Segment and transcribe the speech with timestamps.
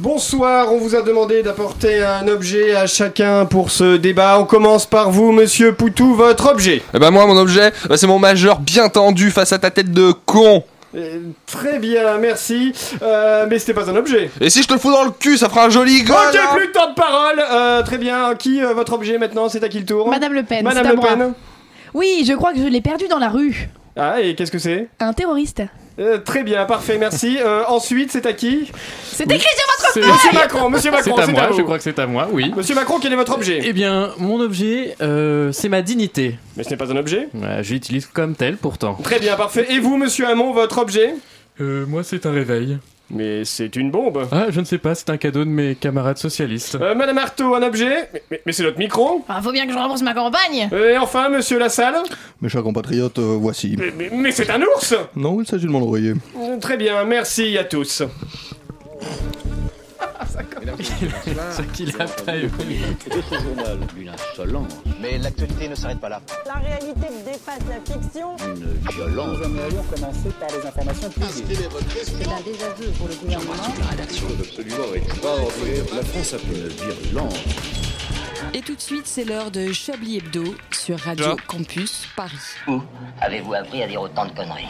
[0.00, 4.40] Bonsoir, on vous a demandé d'apporter un objet à chacun pour ce débat.
[4.40, 6.82] On commence par vous, monsieur Poutou, votre objet.
[6.94, 9.92] Eh ben moi, mon objet, bah, c'est mon majeur bien tendu face à ta tête
[9.92, 10.64] de con.
[10.96, 12.72] Euh, très bien, merci.
[13.02, 14.30] Euh, mais c'était pas un objet.
[14.40, 16.36] Et si je te le fous dans le cul, ça fera un joli goal Ok,
[16.40, 17.40] hein plus de temps de parole.
[17.52, 20.42] Euh, très bien, qui euh, votre objet maintenant C'est à qui le tour Madame Le
[20.42, 21.08] Pen, Madame c'est à Le moi.
[21.08, 21.32] Pen.
[21.94, 23.68] Oui, je crois que je l'ai perdu dans la rue.
[23.96, 24.88] Ah, et qu'est-ce que c'est?
[24.98, 25.62] Un terroriste.
[25.98, 27.38] Euh, Très bien, parfait, merci.
[27.40, 28.70] Euh, ensuite, c'est à qui
[29.04, 31.56] C'est écrit sur votre C'est Monsieur Macron, monsieur Macron, c'est à moi, à vous.
[31.58, 32.52] je crois que c'est à moi, oui.
[32.56, 36.36] Monsieur Macron, quel est votre objet Eh bien, mon objet, euh, c'est ma dignité.
[36.56, 37.28] Mais ce n'est pas un objet.
[37.34, 38.94] Ouais, je l'utilise comme tel pourtant.
[39.04, 39.66] Très bien, parfait.
[39.70, 41.14] Et vous, monsieur Hamon, votre objet
[41.60, 42.78] Euh, moi, c'est un réveil.
[43.10, 44.26] Mais c'est une bombe.
[44.32, 46.76] Ah, je ne sais pas, c'est un cadeau de mes camarades socialistes.
[46.80, 49.22] Euh, Madame Artaud, un objet Mais, mais- mais c'est notre micro.
[49.28, 50.68] Ah, faut bien que je rembourse ma campagne.
[50.72, 51.96] Et enfin, monsieur Lassalle
[52.40, 53.76] Mes chers compatriotes, euh, voici.
[53.78, 56.14] Mais, mais- mais c'est un ours Non, il s'agit de mon oreiller.
[56.38, 58.02] Euh, Très bien, merci à tous.
[61.50, 62.50] C'est qu'il a pas eu.
[63.96, 66.20] Une insolence, Mais l'actualité ne s'arrête pas là.
[66.46, 68.36] La réalité dépasse la fiction.
[68.38, 69.38] une violence.
[72.04, 73.52] C'est un désaveu pour le gouvernement.
[78.52, 81.36] Et tout de suite, c'est l'heure de Chablis Hebdo sur Radio.
[81.46, 82.36] Campus Paris.
[82.68, 82.80] Où?
[83.20, 84.68] Avez-vous appris à dire autant de conneries?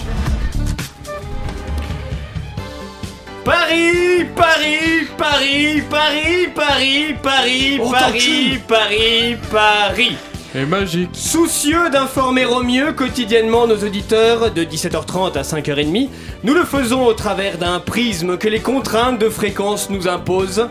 [3.45, 10.17] Paris, Paris, Paris, Paris, Paris, Paris, Paris, Paris, Paris.
[10.55, 11.11] Et magique.
[11.13, 16.09] Soucieux d'informer au mieux quotidiennement nos auditeurs de 17h30 à 5h30,
[16.43, 20.69] nous le faisons au travers d'un prisme que les contraintes de fréquence nous imposent,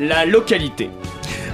[0.00, 0.90] la localité.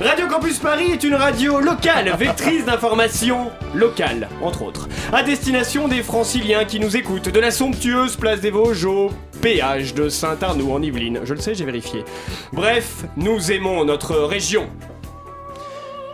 [0.02, 6.02] Radio Campus Paris est une radio locale, vectrice d'informations locales, entre autres, à destination des
[6.02, 10.82] franciliens qui nous écoutent de la somptueuse place des Vosges au péage de Saint-Arnoux en
[10.82, 11.20] Yvelines.
[11.22, 12.04] Je le sais, j'ai vérifié.
[12.52, 14.68] Bref, nous aimons notre région.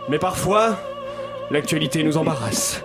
[0.07, 0.79] Mais parfois,
[1.49, 2.83] l'actualité nous embarrasse.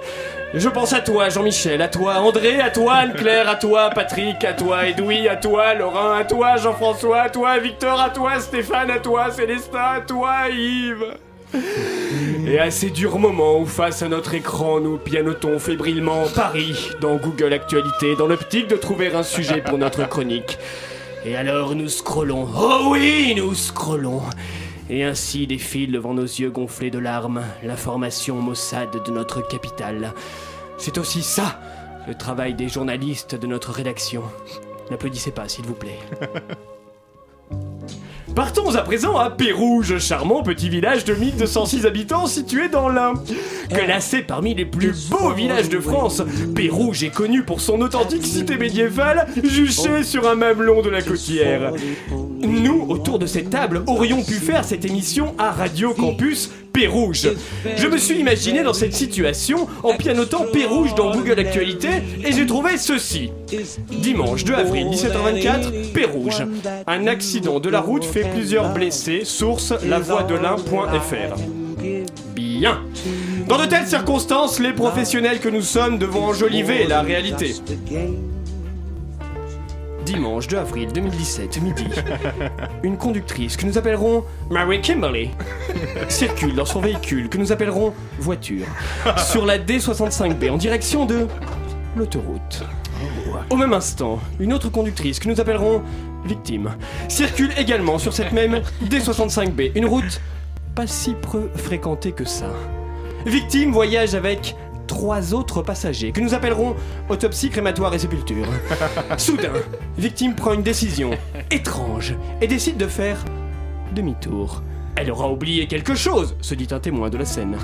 [0.56, 4.52] Je pense à toi, Jean-Michel, à toi, André, à toi, Anne-Claire, à toi, Patrick, à
[4.52, 9.00] toi, Edoui, à toi, Laurent, à toi, Jean-François, à toi, Victor, à toi, Stéphane, à
[9.00, 11.16] toi, Célestin, à toi, Yves.
[12.46, 17.16] Et à ces durs moments où face à notre écran nous pianotons fébrilement Paris dans
[17.16, 20.58] Google Actualité dans l'optique de trouver un sujet pour notre chronique.
[21.24, 24.22] Et alors nous scrollons, oh oui, nous scrollons.
[24.90, 30.12] Et ainsi défile devant nos yeux gonflés de larmes l'information maussade de notre capitale.
[30.78, 31.58] C'est aussi ça,
[32.06, 34.22] le travail des journalistes de notre rédaction.
[34.90, 35.98] N'applaudissez pas, s'il vous plaît.
[38.34, 43.14] Partons à présent à Pérouge, charmant petit village de 1206 habitants situé dans l'Ain.
[43.68, 46.20] Classé parmi les plus beaux villages de France,
[46.54, 51.72] Pérouge est connu pour son authentique cité médiévale juchée sur un mamelon de la côtière.
[52.42, 57.30] Nous, autour de cette table, aurions pu faire cette émission à Radio Campus Pérouge.
[57.76, 61.88] Je me suis imaginé dans cette situation en pianotant Pérouge dans Google Actualité
[62.24, 63.30] et j'ai trouvé ceci.
[63.90, 66.42] Dimanche 2 avril 17h24, Pérouge.
[66.88, 69.22] Un accident de la route fait plusieurs blessés.
[69.24, 71.36] Source lavoixdelin.fr.
[72.34, 72.82] Bien.
[73.48, 77.54] Dans de telles circonstances, les professionnels que nous sommes devons enjoliver la réalité.
[80.04, 81.86] Dimanche 2 avril 2017, midi.
[82.82, 85.30] Une conductrice que nous appellerons Mary Kimberly
[86.08, 88.66] circule dans son véhicule que nous appellerons voiture
[89.16, 91.26] sur la D65B en direction de
[91.96, 92.64] l'autoroute.
[93.50, 95.82] Au même instant, une autre conductrice que nous appellerons
[96.24, 96.74] victime
[97.08, 100.20] circule également sur cette même D65B, une route
[100.74, 102.50] pas si peu fréquentée que ça.
[103.26, 104.54] Victime voyage avec
[104.86, 106.76] trois autres passagers que nous appellerons
[107.08, 108.46] autopsie, crématoire et sépulture.
[109.18, 109.52] Soudain,
[109.98, 111.10] victime prend une décision
[111.50, 113.24] étrange et décide de faire
[113.94, 114.62] demi-tour.
[114.96, 117.56] Elle aura oublié quelque chose, se dit un témoin de la scène.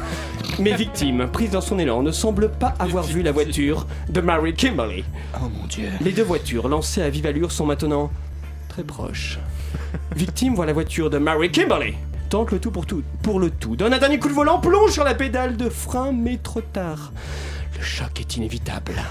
[0.59, 4.53] Mais victime, prise dans son élan, ne semble pas avoir vu la voiture de Mary
[4.53, 5.05] Kimberly.
[5.37, 5.89] Oh mon dieu.
[6.01, 8.11] Les deux voitures lancées à vive allure sont maintenant
[8.69, 9.39] très proches.
[10.17, 11.95] Victime voit la voiture de Mary Kimberly.
[12.31, 13.75] Tente le tout pour tout, pour le tout.
[13.75, 17.11] Donne un dernier coup de volant, plonge sur la pédale de frein, mais trop tard.
[17.77, 19.03] Le choc est inévitable.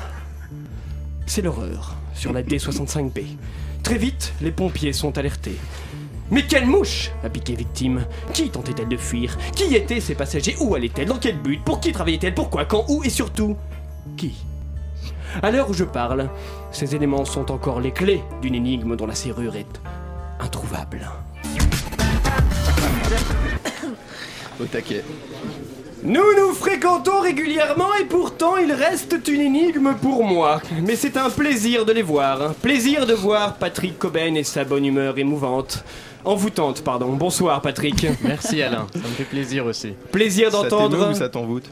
[1.26, 3.26] C'est l'horreur sur la D65B.
[3.84, 5.58] Très vite, les pompiers sont alertés.
[6.32, 8.06] Mais quelle mouche a piqué victime?
[8.32, 9.38] Qui tentait-elle de fuir?
[9.54, 10.56] Qui étaient ces passagers?
[10.62, 11.62] Où allait-elle Dans quel but?
[11.66, 12.64] Pour qui travaillait-elle Pourquoi?
[12.64, 12.86] Quand?
[12.88, 13.04] Où?
[13.04, 13.58] Et surtout,
[14.16, 14.46] qui?
[15.44, 16.30] À l'heure où je parle,
[16.72, 19.82] ces éléments sont encore les clés d'une énigme dont la serrure est
[20.40, 21.06] introuvable.
[24.62, 25.04] Au taquet.
[26.04, 30.62] Nous nous fréquentons régulièrement et pourtant il reste une énigme pour moi.
[30.86, 32.54] Mais c'est un plaisir de les voir.
[32.56, 35.84] Plaisir de voir Patrick Coben et sa bonne humeur émouvante.
[36.24, 37.14] envoûtante, pardon.
[37.14, 38.06] Bonsoir Patrick.
[38.22, 39.94] Merci Alain, ça me fait plaisir aussi.
[40.12, 41.10] Plaisir Ça t'émeut d'entendre.
[41.12, 41.66] ou ça t'envoûte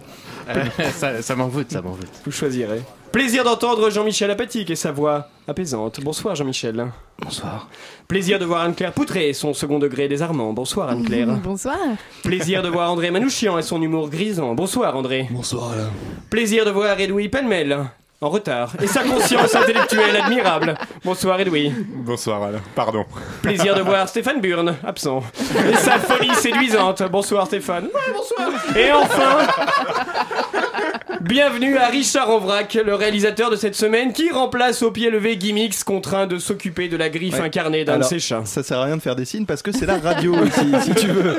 [0.49, 0.63] Euh,
[0.93, 2.07] ça ça m'envoûte, ça m'envoûte.
[2.25, 2.81] Vous choisirez.
[3.17, 5.99] Plaisir d'entendre Jean-Michel Apathique et sa voix apaisante.
[6.03, 6.85] Bonsoir Jean-Michel.
[7.17, 7.67] Bonsoir.
[8.07, 10.53] Plaisir de voir Anne-Claire Poutré et son second degré désarmant.
[10.53, 11.25] Bonsoir Anne-Claire.
[11.43, 11.79] Bonsoir.
[12.21, 14.53] Plaisir de voir André Manouchian et son humour grisant.
[14.53, 15.27] Bonsoir André.
[15.31, 15.89] Bonsoir Alain.
[16.29, 17.87] Plaisir de voir Edoui Penmel.
[18.21, 18.73] En retard.
[18.83, 20.75] Et sa conscience intellectuelle admirable.
[21.03, 21.73] Bonsoir Edoui.
[21.87, 23.03] Bonsoir Alain, pardon.
[23.41, 25.23] Plaisir de voir Stéphane Burn, absent.
[25.71, 27.01] Et sa folie séduisante.
[27.11, 27.85] Bonsoir Stéphane.
[27.85, 28.77] Ouais, bonsoir.
[28.77, 29.47] Et enfin,
[31.21, 35.83] bienvenue à Richard Envrac, le réalisateur de cette semaine qui remplace au pied levé Gimmix,
[35.83, 37.41] contraint de s'occuper de la griffe Ouais.
[37.41, 38.43] incarnée d'un de ses chats.
[38.45, 40.91] Ça sert à rien de faire des signes parce que c'est la radio aussi, si
[40.95, 41.35] tu veux.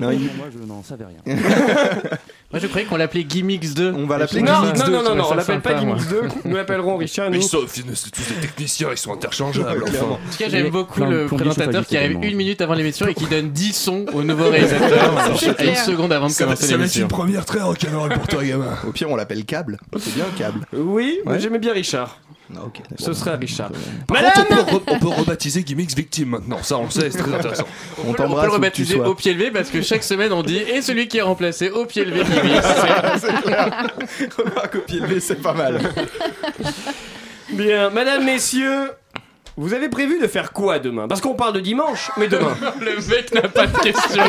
[0.00, 1.36] Non, il- Moi, je n'en savais rien.
[2.52, 3.94] Moi je croyais qu'on l'appelait Gimmix 2.
[3.96, 5.78] On va l'appeler Non, Gimmix non, 2, non, non, non, on l'appelle pas.
[5.78, 7.38] Gimmix 2, nous l'appellerons Richard, nous.
[7.38, 9.84] Mais ils sont, c'est tous des techniciens, ils sont interchangeables.
[9.88, 10.04] Enfin.
[10.06, 13.24] En tout cas, j'aime beaucoup le présentateur qui arrive une minute avant l'émission et qui
[13.26, 15.28] donne 10 sons au nouveau réalisateur à
[15.64, 17.02] une seconde avant de commencer ça va être l'émission.
[17.02, 18.76] une première très rock'n'roll pour toi, gamin.
[18.86, 19.78] Au pire, on l'appelle câble.
[19.98, 20.60] C'est bien câble.
[20.72, 22.18] Oui, j'aimais bien Richard.
[22.54, 22.80] Ah, ok.
[22.98, 23.70] Ce sera Richard.
[24.06, 26.90] Par Madame contre, on peut, re- on peut rebaptiser Gimmicks Victime maintenant, ça on le
[26.90, 27.64] sait, c'est très intéressant.
[27.98, 29.08] On On peut t'embrasse le où que tu rebaptiser sois.
[29.08, 31.86] au pied levé parce que chaque semaine on dit et celui qui est remplacé au
[31.86, 32.66] pied levé Gimmix.
[34.36, 35.80] Remarque au pied levé, c'est pas mal.
[37.50, 38.90] Bien, madame, messieurs,
[39.56, 41.08] vous avez prévu de faire quoi demain?
[41.08, 42.56] Parce qu'on parle de dimanche, mais demain.
[42.80, 44.22] Le mec n'a pas de question.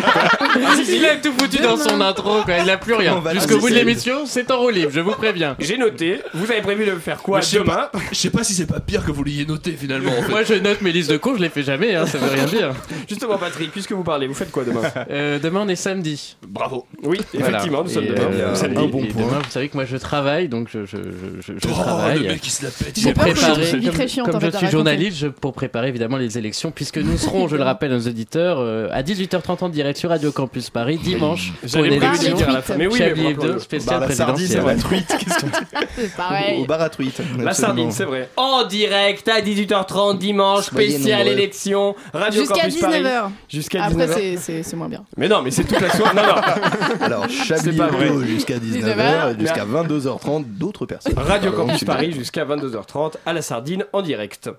[0.89, 2.57] Il a tout foutu dans son intro, quoi.
[2.59, 3.21] il n'a plus rien.
[3.33, 5.55] Jusqu'au bout de l'émission, c'est en roue libre, je vous préviens.
[5.59, 7.89] J'ai noté, vous avez prévu de faire quoi Mais je sais demain?
[8.11, 10.29] Je sais pas si c'est pas pire que vous l'ayez noté finalement en fait.
[10.31, 12.45] Moi je note mes listes de cours, je les fais jamais, hein, ça veut rien
[12.45, 12.71] dire.
[13.09, 14.81] Justement, Patrick, puisque vous parlez, vous faites quoi demain?
[15.09, 16.35] Euh, demain on est samedi.
[16.47, 16.85] Bravo.
[17.03, 18.77] Oui, effectivement, nous sommes Et, demain, euh, samedi.
[18.83, 19.21] un bon et point.
[19.25, 22.19] demain, vous savez que moi je travaille, donc je, je, je, je- je Oh, travaille.
[22.19, 22.93] le mec il se la pète.
[22.99, 24.71] J'ai il est c'est vie comme, très je à suis raconter.
[24.71, 28.07] journaliste, je, pour préparer évidemment les élections, puisque nous serons, je le rappelle à nos
[28.07, 32.17] auditeurs, euh, à 18h30 en direct sur Radio Campus Paris, dimanche, pour J'avais une prévu
[32.17, 32.75] de le élection dire à la fin.
[32.75, 33.85] Mais oui, mais Chablis Hebdo rappelons-le.
[33.85, 34.75] Bah, la sardine, c'est présidentielle.
[34.77, 35.07] la truite.
[35.19, 35.51] Qu'est-ce que
[35.95, 36.65] C'est Au pareil.
[36.67, 37.21] bar à truite.
[37.39, 38.29] La sardine, c'est vrai.
[38.37, 40.71] En direct à 18h30 dimanche,
[41.19, 41.33] nombreux.
[41.33, 43.01] élection, Radio Jusqu'à Campus Paris.
[43.03, 43.29] 19h.
[43.49, 44.13] Jusqu'à Après, 19h.
[44.13, 45.03] c'est- c'est c'est moins bien.
[45.17, 46.15] Mais non, mais c'est toute la soirée.
[46.15, 47.01] Non, non.
[47.05, 47.79] Alors, Chablis.
[47.79, 51.13] Hebdo jusqu'à 19h et jusqu'à 22h30, d'autres personnes.
[51.17, 54.49] Radio Campus Paris jusqu'à 22h30 à la Sardine en direct.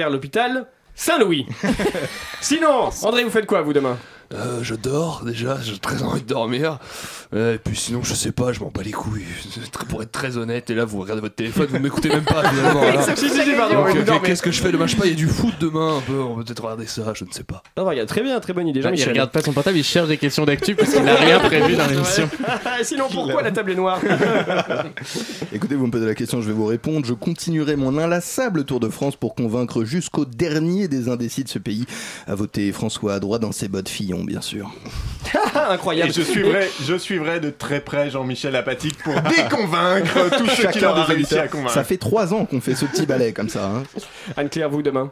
[0.00, 0.64] Vers l'hôpital
[0.94, 1.46] Saint-Louis.
[2.40, 3.98] Sinon, André, vous faites quoi vous demain?
[4.32, 6.78] Euh, je dors déjà, j'ai très envie de dormir.
[7.34, 9.24] Euh, et puis sinon, je sais pas, je m'en bats les couilles.
[9.88, 12.80] Pour être très honnête, et là vous regardez votre téléphone, vous m'écoutez même pas finalement.
[12.80, 13.02] voilà.
[13.02, 14.20] Si, si, si, pardon, Donc, oui, vous euh, dormez.
[14.28, 14.86] Qu'est-ce que je fais demain?
[14.86, 16.86] Je sais pas, il y a du foot demain un peu, on va peut-être regarder
[16.86, 17.64] ça, je ne sais pas.
[17.76, 18.78] Ah, regarde, très bien, très bonne idée.
[18.78, 19.08] Il Jean-Michel.
[19.08, 21.86] regarde pas son portable, il cherche des questions d'actu parce qu'il n'a rien prévu dans
[21.88, 22.30] l'émission.
[22.82, 24.00] Sinon, pourquoi la table est noire?
[25.52, 27.04] Écoutez, vous me posez la question, je vais vous répondre.
[27.04, 31.58] Je continuerai mon inlassable tour de France pour convaincre jusqu'au dernier des indécis de ce
[31.58, 31.84] pays
[32.28, 34.70] à voter François à droite dans ses bottes Fillon, bien sûr.
[35.70, 36.10] Incroyable.
[36.10, 40.80] Et je suivrai, je suivrai de très près Jean-Michel Apathique pour déconvaincre tous ceux qu'il
[40.80, 41.72] Chacun aura des réussi à convaincre.
[41.72, 43.66] Ça fait trois ans qu'on fait ce petit ballet comme ça.
[43.66, 43.82] hein.
[44.36, 45.10] Anne-Claire, vous demain?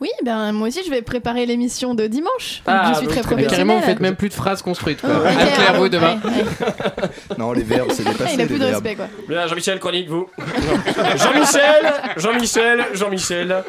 [0.00, 2.62] Oui, ben moi aussi je vais préparer l'émission de dimanche.
[2.66, 3.20] Ah, je suis très.
[3.36, 3.84] Mais carrément, vous professionnelle.
[3.84, 5.00] faites même plus de phrases construites.
[5.00, 5.10] Quoi.
[5.14, 6.20] Oh, ok, Anne-Claire, ah, vous demain.
[6.24, 7.08] ouais, ouais.
[7.38, 8.34] Non, les verbes, c'est dépassé.
[8.34, 8.84] Il a plus de verbes.
[8.84, 9.06] respect quoi.
[9.28, 10.26] Bien, Jean-Michel, chronique, vous.
[11.16, 13.64] Jean-Michel, Jean-Michel, Jean-Michel.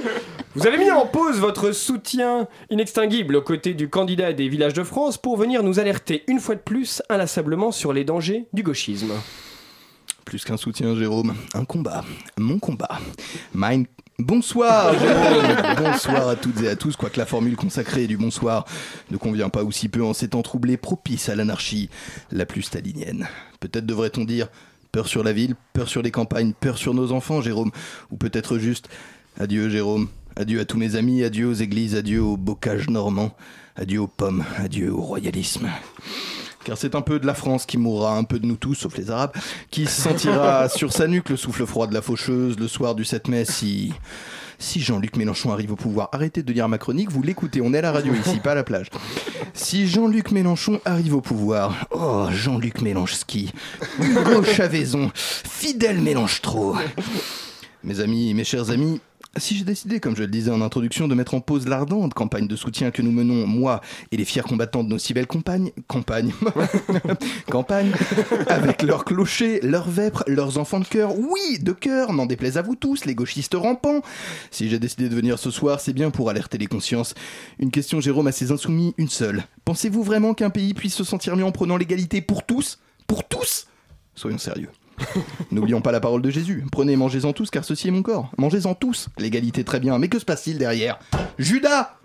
[0.55, 4.83] Vous avez mis en pause votre soutien inextinguible aux côtés du candidat des villages de
[4.83, 9.11] France pour venir nous alerter une fois de plus inlassablement sur les dangers du gauchisme.
[10.25, 12.03] Plus qu'un soutien, Jérôme, un combat.
[12.37, 12.99] Mon combat.
[13.53, 13.85] Mine.
[14.17, 14.95] Bonsoir,
[15.77, 18.65] bonsoir à toutes et à tous, quoique la formule consacrée du bonsoir
[19.11, 21.89] ne convient pas aussi peu en ces temps troublés propices à l'anarchie
[22.31, 23.27] la plus stalinienne.
[23.59, 24.47] Peut-être devrait-on dire
[24.93, 27.71] peur sur la ville, peur sur les campagnes, peur sur nos enfants, Jérôme,
[28.09, 28.87] ou peut-être juste
[29.37, 30.07] adieu, Jérôme,
[30.37, 33.35] adieu à tous mes amis, adieu aux églises, adieu au bocage normand,
[33.75, 35.69] adieu aux pommes, adieu au royalisme.
[36.65, 38.97] Car c'est un peu de la France qui mourra, un peu de nous tous, sauf
[38.97, 39.33] les Arabes,
[39.69, 43.05] qui se sentira sur sa nuque le souffle froid de la faucheuse le soir du
[43.05, 43.93] 7 mai si.
[44.57, 47.79] Si Jean-Luc Mélenchon arrive au pouvoir, arrêtez de lire ma chronique, vous l'écoutez, on est
[47.79, 48.87] à la radio ici, pas à la plage.
[49.53, 53.51] Si Jean-Luc Mélenchon arrive au pouvoir, oh Jean-Luc Mélenchski,
[53.99, 56.75] Hugo Chavaison, fidèle Mélenche trop.
[57.83, 59.01] Mes amis, mes chers amis,
[59.37, 62.47] si j'ai décidé, comme je le disais en introduction, de mettre en pause l'ardente campagne
[62.47, 65.71] de soutien que nous menons, moi et les fiers combattants de nos si belles compagnes,
[65.87, 66.33] campagnes,
[67.49, 67.91] campagne,
[68.47, 72.61] avec leurs clochers, leurs vêpres, leurs enfants de cœur, oui, de cœur, n'en déplaise à
[72.61, 74.01] vous tous, les gauchistes rampants.
[74.51, 77.13] Si j'ai décidé de venir ce soir, c'est bien pour alerter les consciences.
[77.59, 79.43] Une question, Jérôme, à ces insoumis, une seule.
[79.65, 82.79] Pensez-vous vraiment qu'un pays puisse se sentir mieux en prenant l'égalité pour tous?
[83.07, 83.67] Pour tous?
[84.15, 84.69] Soyons sérieux.
[85.51, 86.65] N'oublions pas la parole de Jésus.
[86.71, 88.31] Prenez mangez-en tous, car ceci est mon corps.
[88.37, 89.09] Mangez-en tous.
[89.17, 89.97] L'égalité, très bien.
[89.97, 90.99] Mais que se passe-t-il derrière?
[91.37, 91.97] Judas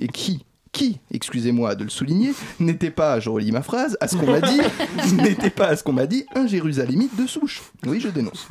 [0.00, 0.44] Et qui?
[0.72, 4.40] Qui, excusez-moi de le souligner, n'était pas, je relis ma phrase, à ce qu'on m'a
[4.40, 4.60] dit,
[5.14, 7.62] n'était pas à ce qu'on m'a dit, un Jérusalémite de souche.
[7.86, 8.46] Oui, je dénonce.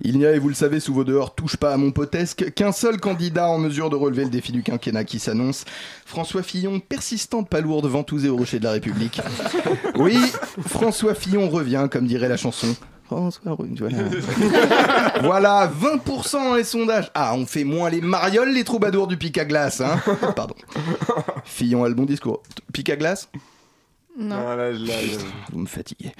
[0.00, 2.52] Il n'y a, et vous le savez, sous vos dehors, touche pas à mon potesque,
[2.54, 5.64] qu'un seul candidat en mesure de relever le défi du quinquennat qui s'annonce.
[6.06, 9.20] François Fillon, persistante palourde ventousée au rocher de la République.
[9.96, 10.16] Oui,
[10.66, 12.74] François Fillon revient, comme dirait la chanson.
[15.22, 17.10] Voilà, 20% dans les sondages.
[17.14, 20.00] Ah, on fait moins les marioles, les troubadours du pic à glace, hein.
[20.36, 20.54] Pardon.
[21.44, 22.42] Fillon a le bon discours.
[22.72, 23.28] Pic à glace
[24.18, 24.36] Non.
[24.36, 24.92] Ah, là, là, là.
[25.52, 26.12] vous me fatiguez.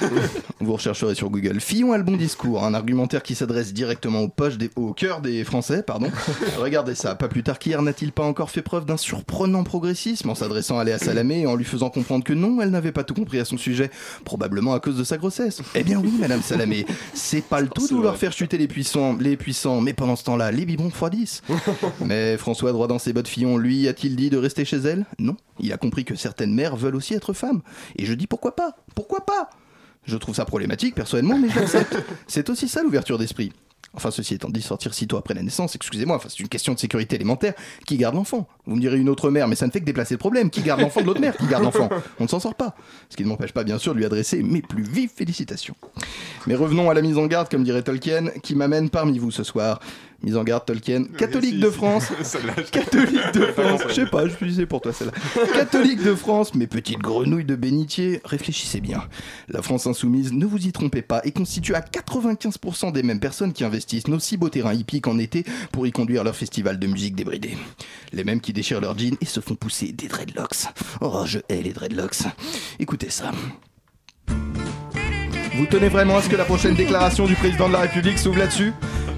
[0.60, 1.60] vous rechercherez sur Google.
[1.60, 5.22] Fillon a le bon discours, un argumentaire qui s'adresse directement aux poches des, au cœur
[5.22, 6.10] des Français, pardon.
[6.58, 10.34] Regardez ça, pas plus tard qu'hier n'a-t-il pas encore fait preuve d'un surprenant progressisme en
[10.34, 13.14] s'adressant à Léa Salamé et en lui faisant comprendre que non, elle n'avait pas tout
[13.14, 13.90] compris à son sujet,
[14.24, 15.62] probablement à cause de sa grossesse.
[15.74, 19.16] Eh bien oui, Madame Salamé, c'est pas le tout de vouloir faire chuter les puissants,
[19.18, 21.42] les puissants, mais pendant ce temps-là, les biberons refroidissent.
[22.04, 25.06] Mais François, droit dans ses bottes Fillon, lui, a-t-il dit de rester chez elle?
[25.18, 25.36] Non.
[25.60, 27.32] Il a compris que certaines mères veulent aussi être
[27.96, 28.76] Et je dis pourquoi pas?
[28.94, 29.50] Pourquoi pas?
[30.04, 31.96] Je trouve ça problématique personnellement, mais je l'accepte.
[32.26, 33.52] C'est aussi ça l'ouverture d'esprit.
[33.94, 36.78] Enfin, ceci étant dit, sortir sitôt après la naissance, excusez-moi, enfin, c'est une question de
[36.78, 37.54] sécurité élémentaire.
[37.86, 38.46] Qui garde l'enfant?
[38.66, 40.50] Vous me direz une autre mère, mais ça ne fait que déplacer le problème.
[40.50, 41.36] Qui garde l'enfant de l'autre mère?
[41.36, 41.88] Qui garde l'enfant?
[42.20, 42.74] On ne s'en sort pas.
[43.08, 45.74] Ce qui ne m'empêche pas, bien sûr, de lui adresser mes plus vives félicitations.
[46.46, 49.42] Mais revenons à la mise en garde, comme dirait Tolkien, qui m'amène parmi vous ce
[49.42, 49.80] soir.
[50.22, 52.08] Mise en garde, Tolkien, catholique de France.
[52.72, 55.12] Catholique de France, je sais pas, je disais pour toi celle-là.
[55.54, 59.04] Catholique de France, mes petites grenouilles de bénitier, réfléchissez bien.
[59.48, 63.52] La France insoumise, ne vous y trompez pas, est constituée à 95% des mêmes personnes
[63.52, 66.86] qui investissent nos si beaux terrains hippiques en été pour y conduire leur festival de
[66.88, 67.56] musique débridée.
[68.12, 70.66] Les mêmes qui déchirent leurs jeans et se font pousser des dreadlocks.
[71.00, 72.24] Oh, je hais les dreadlocks.
[72.80, 73.30] Écoutez ça.
[75.58, 78.38] Vous tenez vraiment à ce que la prochaine déclaration du président de la République s'ouvre
[78.38, 78.72] là-dessus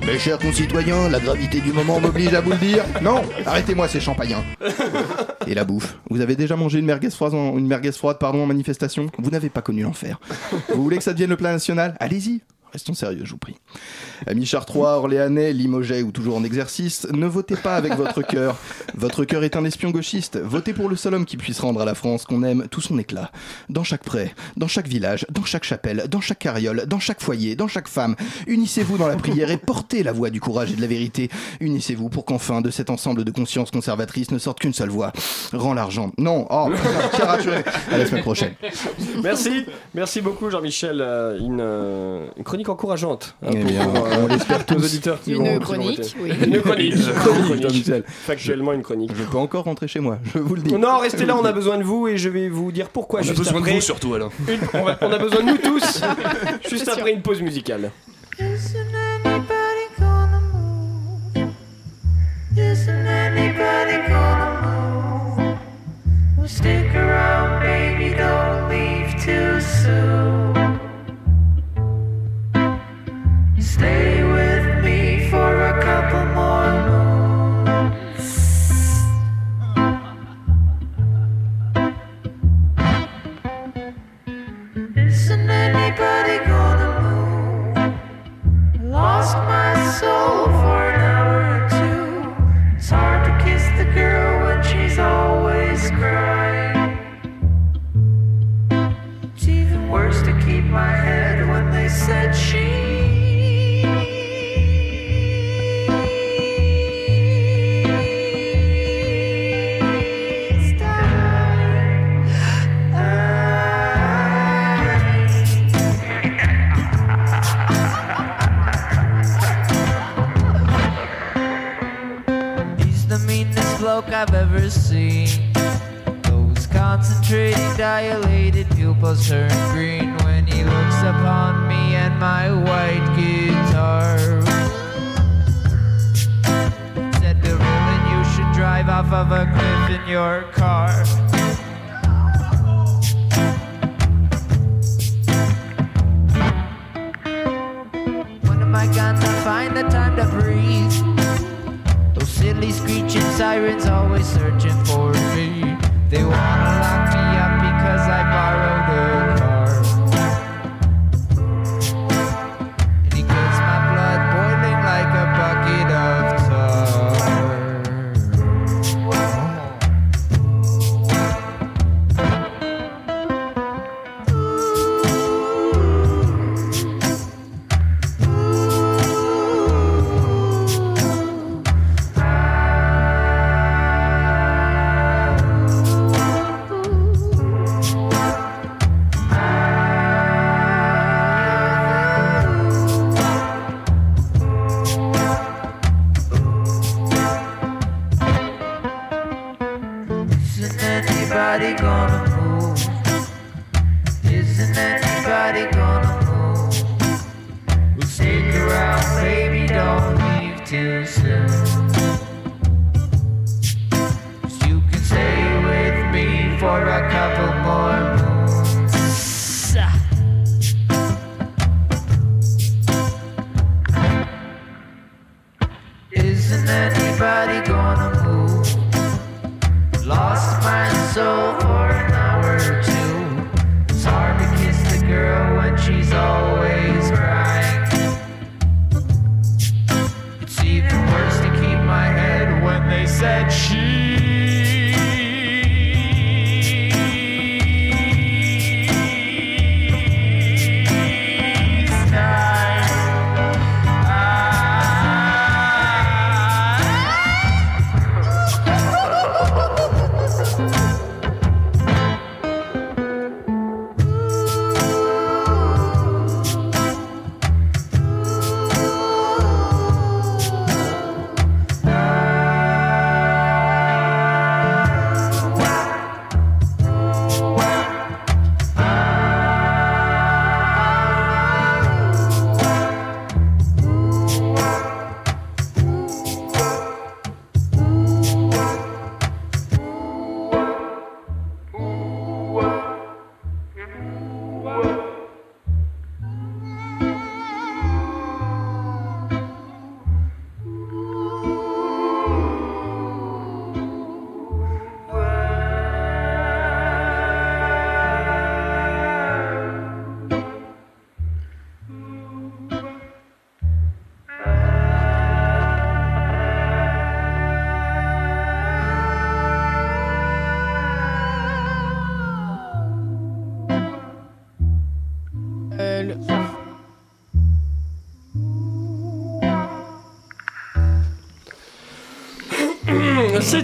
[0.07, 2.83] Mes chers concitoyens, la gravité du moment m'oblige à vous le dire.
[3.03, 4.43] Non, arrêtez-moi ces champagnons.
[5.47, 5.99] Et la bouffe.
[6.09, 9.09] Vous avez déjà mangé une merguez froide en, une merguez froide, pardon, en manifestation?
[9.19, 10.19] Vous n'avez pas connu l'enfer.
[10.75, 11.95] Vous voulez que ça devienne le plan national?
[12.01, 12.41] Allez-y.
[12.73, 13.57] Restons sérieux, je vous prie.
[14.27, 18.57] Amis Chartrois, Orléanais, Limogais ou toujours en exercice, ne votez pas avec votre cœur.
[18.95, 20.39] Votre cœur est un espion gauchiste.
[20.39, 22.99] Votez pour le seul homme qui puisse rendre à la France qu'on aime tout son
[22.99, 23.31] éclat.
[23.69, 27.57] Dans chaque pré, dans chaque village, dans chaque chapelle, dans chaque carriole, dans chaque foyer,
[27.57, 28.15] dans chaque femme.
[28.47, 31.29] Unissez-vous dans la prière et portez la voix du courage et de la vérité.
[31.61, 35.13] Unissez-vous pour qu'enfin de cet ensemble de consciences conservatrices ne sorte qu'une seule voix.
[35.53, 36.13] Rends l'argent.
[36.19, 36.71] Non, oh,
[37.91, 38.55] À la semaine prochaine.
[39.23, 41.01] Merci, merci beaucoup Jean-Michel.
[41.01, 43.35] Euh, une, euh, une chronique encourageante.
[43.43, 44.85] hein, Eh pour- bien, pour, euh, on l'espère nos tous.
[44.85, 46.31] auditeurs qui Une vont- qui vont chronique, oui.
[46.45, 46.95] Une chronique.
[46.95, 47.93] Une Une chronique, chronique.
[48.27, 49.11] Factuellement une chronique.
[49.17, 50.75] Je peux encore rentrer chez moi, je vous le dis.
[50.75, 53.29] Non, restez là, on a besoin de vous et je vais vous dire pourquoi On
[53.29, 53.71] a besoin après.
[53.71, 54.29] de vous surtout, Alain.
[54.49, 56.03] Une- on, va- on a besoin de nous tous,
[56.71, 57.91] juste après une pause musicale.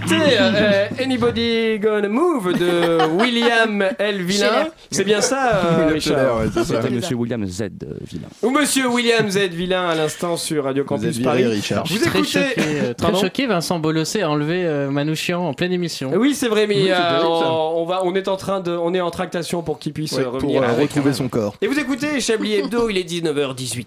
[0.07, 4.23] C'était euh, Anybody Gonna Move de William L.
[4.23, 4.69] Villain?
[4.91, 6.47] C'est bien ça, euh, Richard ouais.
[6.65, 7.63] C'était Monsieur William Z.
[7.63, 7.69] euh,
[8.07, 8.29] Villain.
[8.43, 9.39] Ou Monsieur William Z.
[9.51, 11.47] Villain à l'instant sur Radio Vous Campus Paris.
[11.47, 11.85] Richard.
[11.87, 12.25] Vous Très écoutez.
[12.25, 16.13] choqué, euh, très choqué, Vincent Bolossé a enlevé euh, Manouchian en pleine émission.
[16.15, 18.95] Oui, c'est vrai, mais Oui, euh, on, on va, on est en train de, on
[18.95, 21.57] est en tractation pour qu'il puisse Ouais, euh, pour euh, retrouver un- son corps.
[21.61, 23.85] Et vous écoutez Chablis Hebdo, il est 19h18.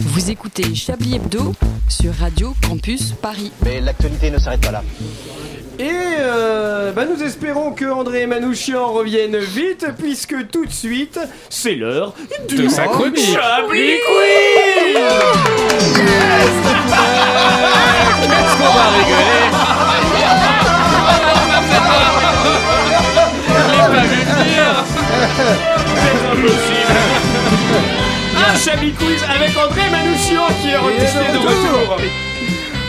[0.00, 1.52] Vous écoutez Chablis Hebdo
[1.88, 3.52] sur Radio Campus Paris.
[3.64, 4.82] Mais l'actualité ne s'arrête pas là.
[5.78, 11.18] Et euh, bah, nous espérons que André Manouchian revienne vite, puisque tout de suite,
[11.48, 12.14] c'est l'heure
[12.48, 13.18] De sa chronique.
[13.18, 14.96] Chablis Quiz
[18.28, 19.50] Qu'est-ce qu'on va rigoler
[23.48, 24.84] Je l'ai pas vu venir
[25.96, 26.79] C'est impossible
[28.64, 31.96] Chablis Quiz avec André Manouchian qui est retesté de retour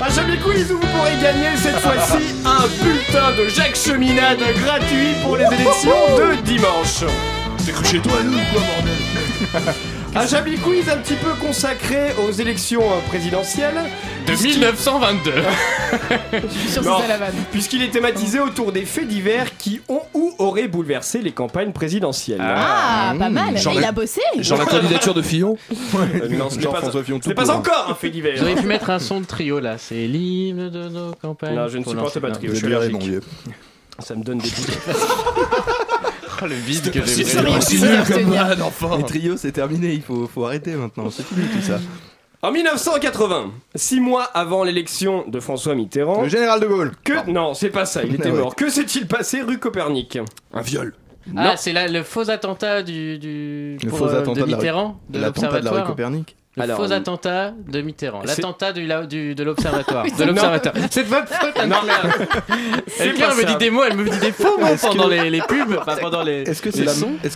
[0.02, 5.14] un Chablis Quiz où vous pourrez gagner cette fois-ci un bulletin de Jacques Cheminade gratuit
[5.24, 7.06] pour les élections de dimanche.
[7.66, 9.74] T'es cru chez toi, nous, quoi, bordel
[10.14, 13.80] Un Chablis Quiz un petit peu consacré aux élections euh, présidentielles.
[14.28, 15.32] De 1922
[16.70, 16.98] Sur Non.
[16.98, 17.34] c'est ça la vanne.
[17.52, 22.42] Puisqu'il est thématisé autour des faits divers qui ont ou auraient bouleversé les campagnes présidentielles.
[22.42, 23.58] Ah, pas mal.
[23.58, 24.22] Genre Mais il a bossé.
[24.40, 25.58] Genre la candidature de Fillon
[25.96, 27.56] Euh, non, ce n'est pas, Jean-François Fillon ce n'est tout pas court.
[27.60, 28.42] encore un fait divers.
[28.42, 31.56] Auriez pu mettre un son de trio là, c'est l'hymne de nos campagnes.
[31.56, 32.34] Non, je ne supporte pas non.
[32.36, 32.52] trio.
[32.54, 32.94] Je suis allergique.
[32.94, 33.22] mon vieux.
[34.00, 34.96] Ça me donne des boules.
[36.42, 41.24] Oh, le vide que j'ai Les trios, c'est terminé, il faut, faut arrêter maintenant, c'est
[41.26, 41.80] fini tout ça.
[42.44, 46.92] En 1980, six mois avant l'élection de François Mitterrand, Le général de Gaulle.
[47.04, 48.40] que non, c'est pas ça, il était Ah ouais.
[48.40, 48.56] mort.
[48.56, 50.18] Que s'est-il passé rue Copernic?
[50.54, 50.96] Un viol.
[51.38, 51.54] Ah, Non.
[51.56, 54.58] c'est là le faux attentat du, du Le pour, faux euh, attentat de de la
[54.58, 55.84] rue- Mitterrand, de L'attentat de la rue.
[55.84, 56.36] Copernic.
[56.58, 58.24] Le Alors, faux euh, attentat de Mitterrand.
[58.26, 60.04] L'attentat du, la- du- de l'observatoire.
[60.06, 60.74] De c'est- l'observateur.
[60.90, 62.02] C'est de votre faute, Anne-Claire
[63.30, 63.48] pas me ça.
[63.48, 65.96] dit des mots, elle me dit des faux mots pendant que- les, les pubs, enfin
[66.02, 66.42] pendant les.
[66.42, 66.70] Est-ce que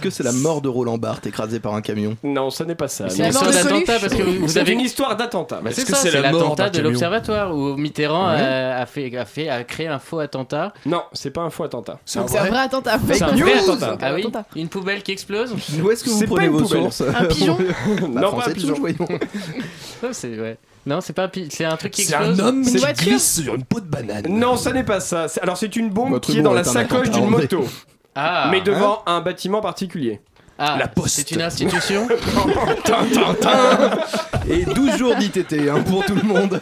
[0.09, 2.17] c'est la, mort de Roland Barthes écrasé par un camion?
[2.23, 3.07] Non, ça n'est pas ça.
[3.09, 5.61] C'est La une mort histoire d'attentat parce que vous, vous C'est avez une histoire d'attentat.
[5.63, 8.41] Bah, c'est que ça, c'est l'attentat de l'observatoire où Mitterrand Ouais.
[8.41, 10.73] a, fait, a fait a créé un faux attentat.
[10.85, 11.99] Non, c'est pas un faux attentat.
[12.05, 12.99] C'est c'est un vrai attentat.
[13.13, 13.97] C'est un Fake vrai attentat.
[14.01, 14.45] Ah oui, Attentat.
[14.57, 15.53] une poubelle qui explose.
[15.81, 16.91] Où est-ce que vous C'est pas prenez une vos poubelle.
[16.91, 17.01] sources?
[17.01, 17.57] Un pigeon
[18.09, 18.75] Bah, Non, pas un pigeon.
[18.77, 19.04] voyons.
[20.03, 20.57] Non, c'est ouais.
[20.85, 23.63] Non, c'est pas c'est un truc qui C'est un homme qui voiture glisse sur une
[23.63, 24.25] peau de banane.
[24.29, 25.27] Non, ça n'est pas ça.
[25.27, 27.65] C'est- Alors c'est une bombe Votre qui est dans la sacoche d'une moto,
[28.13, 28.49] Ah.
[28.51, 30.21] mais devant un bâtiment particulier.
[30.57, 31.15] Ah, La Poste.
[31.15, 32.07] C'est une institution
[34.49, 36.59] Et 12 jours d'ITT hein, pour tout le monde.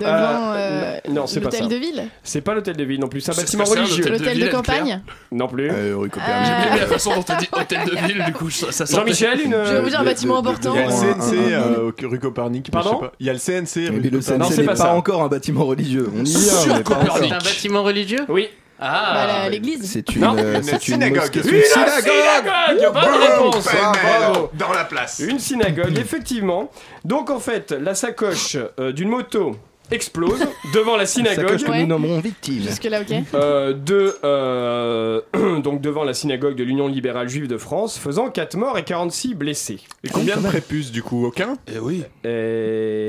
[0.00, 1.60] Devant euh, non, c'est pas ça.
[1.60, 4.04] l'hôtel de ville C'est pas l'hôtel de ville non plus, c'est un bâtiment un religieux.
[4.04, 5.70] de L'hôtel de campagne Non plus.
[5.70, 6.46] Euh, rue Copernic.
[6.46, 8.84] J'ai bien aimé la façon dont t'as dit hôtel de ville, du coup, ça, ça
[8.86, 9.52] Jean-Michel, une.
[9.52, 10.72] Je vais vous dire un bâtiment important.
[10.74, 12.70] Il y a le CNC euh, rue Copernic.
[12.70, 13.12] Pardon je sais pas.
[13.20, 14.38] Il y a le CNC Mais rue le Copernic.
[14.38, 14.94] Non, CNC c'est n'est pas pas, ça.
[14.94, 16.10] encore un bâtiment religieux.
[16.16, 17.18] On y encore.
[17.18, 18.48] C'est un bâtiment religieux Oui.
[18.84, 19.88] Ah Bah, l'église.
[19.90, 21.36] C'est une, Non, euh, une c'est une synagogue.
[21.36, 22.92] Une une synagogue.
[22.92, 25.20] Bonne réponse Bravo Dans la place.
[25.20, 26.70] Une synagogue, effectivement.
[27.04, 29.56] Donc en fait, la sacoche euh, d'une moto
[29.92, 30.40] explose
[30.74, 31.46] devant la synagogue.
[31.46, 32.62] Sacoche que nous nommerons victime.
[32.62, 33.14] Jusque là, ok.
[33.34, 35.20] euh, de, euh,
[35.62, 39.34] donc devant la synagogue de l'Union libérale juive de France, faisant 4 morts et 46
[39.34, 39.80] blessés.
[40.04, 41.54] Et combien de prépuces du coup Aucun?
[41.72, 42.02] Eh oui.
[42.24, 43.08] Et...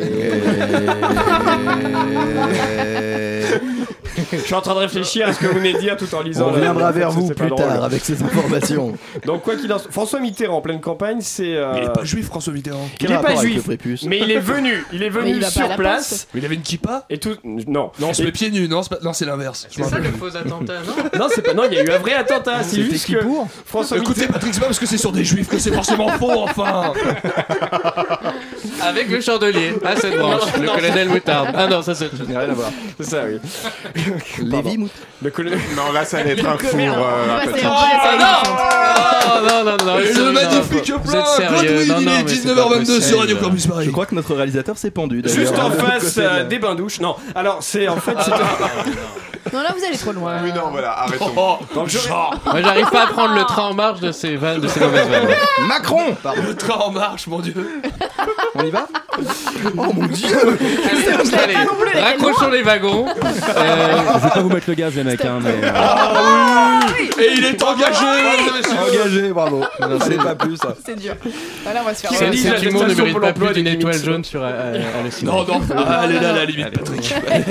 [4.31, 6.21] Je suis en train de réfléchir à ce que vous venez de dire tout en
[6.21, 6.49] lisant.
[6.49, 7.57] On reviendra vers vous plus drôle.
[7.59, 8.93] tard avec ces informations.
[9.25, 11.55] Donc quoi qu'il en soit, François Mitterrand en pleine campagne, c'est.
[11.55, 12.87] euh, Il est pas juif, François Mitterrand.
[12.99, 13.67] il est pas juif,
[14.05, 16.27] mais il est venu, il est venu il sur la place.
[16.33, 17.35] Mais il avait une kippa et tout.
[17.43, 19.67] Non, Non, on se Et- met pieds nus, non, c'est pas- non, c'est l'inverse.
[19.69, 20.29] Je C'est m'en ça rappelle le plus.
[20.31, 21.53] faux attentat, non non, c'est pas.
[21.53, 22.63] Non, il y a eu un vrai attentat.
[22.63, 24.33] C'est C'était juste qui que pour François Écoutez, Mitterrand.
[24.33, 26.93] Patrick, c'est pas parce que c'est sur des juifs que c'est forcément faux, enfin
[28.81, 31.49] Avec le chandelier à cette branche, le colonel Moutarde.
[31.55, 32.09] Ah non, ça c'est.
[32.27, 32.69] Rien à voir.
[32.99, 33.39] C'est ça, oui.
[34.43, 34.89] Lévi Mout.
[35.21, 35.59] Le colonel.
[35.75, 36.71] Non, là ça allait être un four.
[36.71, 36.97] commerce.
[36.97, 38.43] euh, va.
[39.25, 39.99] Oh non, non, non.
[39.99, 41.85] Et c'est- le non, magnifique plan sérieux.
[41.85, 43.19] Godwin, Non, il non, est mais c'est 19h22 pas sur.
[43.19, 43.85] Radio Campus Paris.
[43.85, 45.21] Je crois que notre réalisateur s'est pendu.
[45.25, 46.99] Juste en face euh, des bains douches.
[46.99, 48.15] Non, alors c'est en fait.
[48.23, 48.31] c'est-
[49.53, 50.37] Non, là, vous allez trop loin.
[50.43, 51.31] Oui, non, voilà, arrêtons.
[51.35, 54.61] Oh, Donc, je- Moi j'arrive pas à prendre le train en marche de ces vannes,
[54.61, 55.27] de ces mauvaises vannes.
[55.67, 56.41] Macron Pardon.
[56.47, 57.53] le train en marche, mon dieu.
[58.55, 58.87] On y va?
[59.77, 60.27] Oh mon dieu
[61.43, 61.55] Allez,
[62.01, 63.05] raccrochons les wagons.
[63.07, 65.55] Euh, Je vais pas vous mettre le gaz, les mecs, hein, mais.
[65.63, 68.05] euh, Et il est engagé,
[68.55, 68.77] messieurs.
[69.01, 69.63] Engagé, bravo.
[70.05, 70.75] C'est pas plus ça.
[70.85, 71.15] C'est dur.
[71.63, 72.11] Voilà, on va se faire.
[72.13, 75.25] C'est- Cet la humour ne mérite pas plus d'une étoile jaune sur euh, euh, le.
[75.25, 77.13] Non, non, ah, elle est là, la limite, Patrick.
[77.31, 77.41] Elle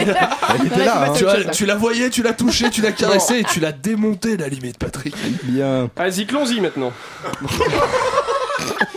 [0.67, 1.13] était là, hein.
[1.17, 4.37] Tu, as- tu la voyais, tu l'as touchée, tu l'as caressée et tu l'as démontée,
[4.37, 5.15] la limite, Patrick.
[5.45, 5.89] Bien.
[5.97, 6.93] Vas-y, clons-y maintenant.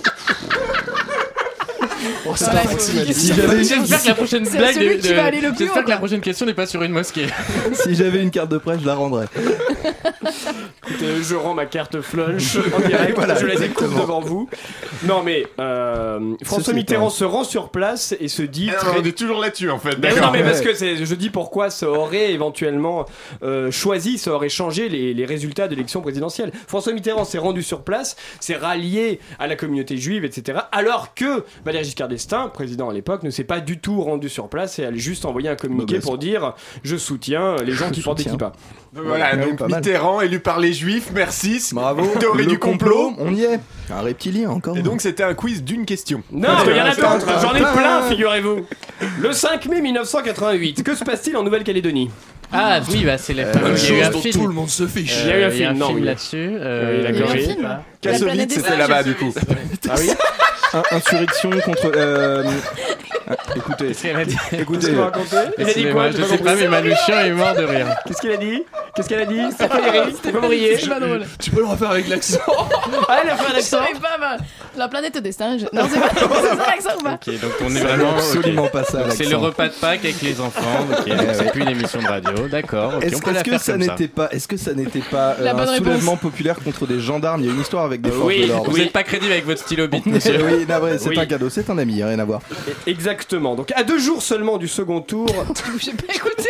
[2.28, 4.78] Oh, j'avais une, J'espère que la prochaine C'est blague.
[4.80, 6.92] de- qui va aller le plus J'espère que la prochaine question n'est pas sur une
[6.92, 7.28] mosquée.
[7.74, 9.26] si j'avais une carte de presse, je la rendrais.
[10.88, 14.50] Écoutez, je rends ma carte flunch en direct, Voilà, je la découpe devant vous.
[15.04, 19.00] Non mais euh, François Mitterrand se rend sur place et se dit Ah, très...
[19.00, 19.96] on est toujours là-dessus en fait.
[20.22, 23.06] Non mais parce que c'est- je dis pourquoi ça aurait éventuellement
[23.44, 26.52] euh, choisi, ça aurait changé les, les résultats de l'élection présidentielle.
[26.68, 30.60] François Mitterrand s'est rendu sur place, s'est rallié à la communauté juive, etc.
[30.72, 34.50] Alors que Valéry Giscard d'Estaing, président à l'époque, ne s'est pas du tout rendu sur
[34.50, 36.54] place et a juste envoyé un communiqué Bah, bah, pour dire
[36.84, 38.52] je soutiens les gens Je qui portent des kippas.
[38.92, 39.62] Voilà, Ouais, donc.
[39.62, 41.62] Mitterrand élu par les juifs, merci.
[41.72, 42.06] Bravo.
[42.20, 43.14] Théorie Le du complot.
[43.18, 43.62] On y est.
[43.90, 44.78] Un reptilien encore.
[44.78, 46.22] Et donc c'était un quiz d'une question.
[46.32, 48.66] Non, mais il y en a d'autres, j'en ai plein, figurez-vous.
[49.22, 52.10] Le 5 mai 1988, que se passe-t-il en Nouvelle-Calédonie?
[52.52, 54.34] Ah oui, bah c'est la Euh, il y a eu Chose un dont film.
[54.36, 55.16] tout le monde se fiche.
[55.24, 56.02] Il y a eu un Euh, film, non, oui.
[56.02, 56.50] là-dessus.
[56.60, 56.98] Euh.
[57.00, 57.80] Il y a eu un film.
[58.02, 59.34] Kassovitz, c'était là-bas du coup.
[59.90, 60.10] Ah oui
[60.74, 61.92] Un- insurrection contre.
[63.30, 64.92] Ah, écoutez, Qu'est-ce qu'elle a dit Qu'est-ce écoutez.
[64.92, 67.64] m'a raconté Il a dit quoi Je pas sais pas, mais Manouchian est mort de
[67.64, 67.88] rire.
[68.08, 68.64] Qu'est-ce qu'elle a dit
[68.96, 69.42] Qu'est-ce qu'elle a dit
[70.22, 71.26] Pourquoi vous riez C'est pas drôle.
[71.40, 72.40] Tu peux le refaire avec l'accent
[73.10, 74.38] Ah, elle a fait un Je accent savais pas, bah,
[74.78, 75.66] la planète des singes.
[75.74, 78.12] Non, c'est pas c'est ça l'accent ou pas Ok, donc on est vraiment.
[78.12, 79.00] Absolument pas ça.
[79.04, 79.42] Donc C'est le l'accent.
[79.46, 80.86] repas de Pâques avec les enfants.
[80.92, 82.48] Ok, c'est plus une émission de radio.
[82.48, 82.94] D'accord.
[83.02, 83.78] Est-ce que ça ça.
[83.78, 87.42] n'était pas, est-ce que ça n'était pas euh, un soulèvement populaire contre des gendarmes?
[87.42, 88.70] Il y a une histoire avec des forces Oui, de l'ordre.
[88.70, 90.38] Vous n'êtes pas crédible avec votre stylo bit, monsieur.
[90.44, 91.20] oui, navré, c'est Oui.
[91.20, 92.42] un cadeau, c'est un ami, rien à voir.
[92.86, 93.15] Exactement.
[93.56, 95.28] Donc, à deux jours seulement du second tour,
[95.80, 96.50] J'ai pas écouté.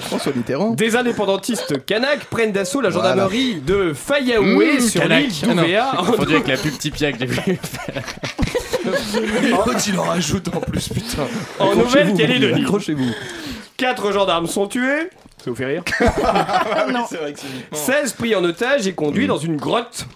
[0.00, 0.70] François Mitterrand.
[0.72, 3.10] des indépendantistes kanaks prennent d'assaut la Voilà.
[3.10, 5.22] gendarmerie de Fayaoué Mmh, sur Kanak.
[5.24, 5.92] l'île Ah d'Ouvéa.
[5.98, 7.58] confondu avec la pub Tipia que j'ai vue.
[9.50, 11.26] L'autre, il en rajoute en plus, putain.
[11.58, 12.62] en Nouvelle-Calédonie.
[12.62, 13.10] Accrochez-vous.
[13.76, 15.10] Quatre gendarmes sont tués.
[15.42, 15.82] Ça vous fait rire
[16.92, 17.06] Non.
[17.72, 20.06] 16 pris en otage et conduits dans une grotte.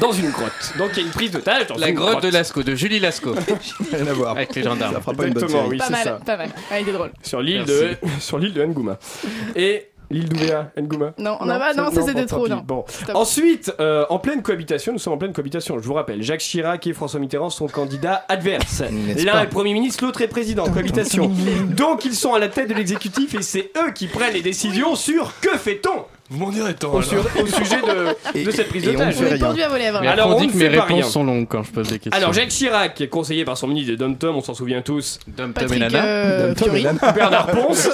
[0.00, 0.72] Dans une grotte.
[0.78, 3.00] Donc il y a une prise d'otage dans La une grotte de Lascaux, de Julie
[3.00, 3.34] Lascaux,
[3.92, 4.32] Rien à voir.
[4.36, 4.94] avec les gendarmes.
[4.94, 5.70] Ça fera pas une bonne Exactement, série.
[5.72, 6.20] oui, Pas c'est mal, ça.
[6.24, 6.48] pas mal.
[6.70, 7.10] Ah, il est drôle.
[7.22, 8.98] Sur l'île de, sur l'île de Ngouma.
[9.56, 11.12] Et l'île d'Ouvéa, Ngouma.
[11.18, 12.62] Non, on a pas, non, ça c'était trop, non.
[12.66, 12.84] Bon.
[12.88, 13.14] Stop.
[13.14, 16.86] Ensuite, euh, en pleine cohabitation, nous sommes en pleine cohabitation, je vous rappelle, Jacques Chirac
[16.86, 18.82] et François Mitterrand sont candidats adverses.
[19.18, 21.30] L'un pas est Premier ministre, l'autre est président, cohabitation.
[21.76, 24.94] Donc ils sont à la tête de l'exécutif et c'est eux qui prennent les décisions
[24.96, 26.04] sur que fait-on?
[26.30, 26.88] Vous m'en direz tant.
[26.88, 27.04] au, alors.
[27.04, 29.38] sur- au sujet de, de cette prise et on d'otage.
[29.40, 29.98] Pendu à vos lèvres.
[30.02, 31.04] Mais Alors, on on dit ne que mes pas réponses rien.
[31.04, 32.12] sont longues quand je pose des questions.
[32.20, 35.52] Alors Jacques Chirac, conseillé par son ministre de Dom Tom, on s'en souvient tous, Dom
[35.54, 36.04] Tom et Nana.
[36.04, 36.84] euh, Fiori.
[37.14, 37.88] Bernard Ponce,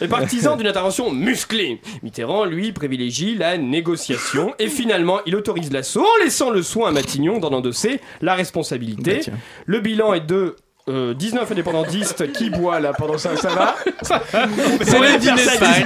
[0.00, 1.80] est partisan d'une intervention musclée.
[2.02, 6.92] Mitterrand, lui, privilégie la négociation et finalement, il autorise l'assaut en laissant le soin à
[6.92, 9.20] Matignon d'en endosser la responsabilité.
[9.26, 9.32] Bah,
[9.66, 10.56] le bilan est de
[10.90, 13.76] euh, 19 indépendantistes qui boivent là pendant ça, ça va
[14.82, 15.84] C'est le dîner Versailles.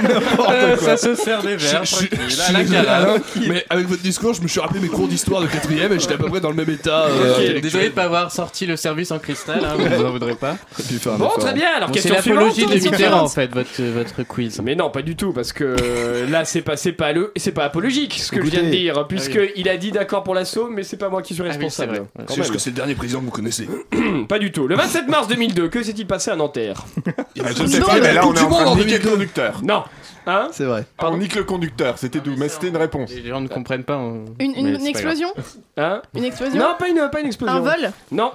[0.51, 1.83] Euh, Ça se sert des verres.
[1.85, 5.41] je- je- je la mais avec votre discours, je me suis rappelé mes cours d'histoire
[5.41, 7.05] de quatrième et j'étais à peu près dans le même état.
[7.05, 7.59] euh.
[7.61, 10.57] Désolé de pas avoir sorti le service en cristal, hein, vous en voudrez pas.
[10.77, 11.37] Bon, effort.
[11.39, 12.39] très bien, alors Bon, c'est question suivante.
[12.43, 14.61] l'apologie de question Mitterrand en fait, votre, votre quiz.
[14.63, 17.51] Mais non, pas du tout, parce que euh, là, c'est pas, c'est pas le, c'est
[17.51, 20.69] pas apologique ce que je viens de dire, puisque il a dit d'accord pour l'assaut,
[20.69, 22.05] mais c'est pas moi qui suis Ah c'est responsable.
[22.27, 23.67] C'est juste que c'est le dernier président que vous connaissez.
[24.27, 24.67] Pas du tout.
[24.67, 28.13] Le 27 mars 2002, que s'est-il passé à Nanterre Ah, Je sais Non, pas, mais
[28.13, 29.09] là on est en train de niquer le 2002.
[29.09, 29.61] conducteur.
[29.63, 29.83] Non.
[30.27, 30.85] Hein C'est vrai.
[30.99, 33.11] On nique le conducteur, c'était tout, mais c'était une réponse.
[33.11, 33.99] Les gens ne comprennent pas.
[34.39, 35.29] Une, explosion
[35.77, 37.57] Hein Une explosion Non, pas une, pas une explosion.
[37.57, 38.31] Un vol Non.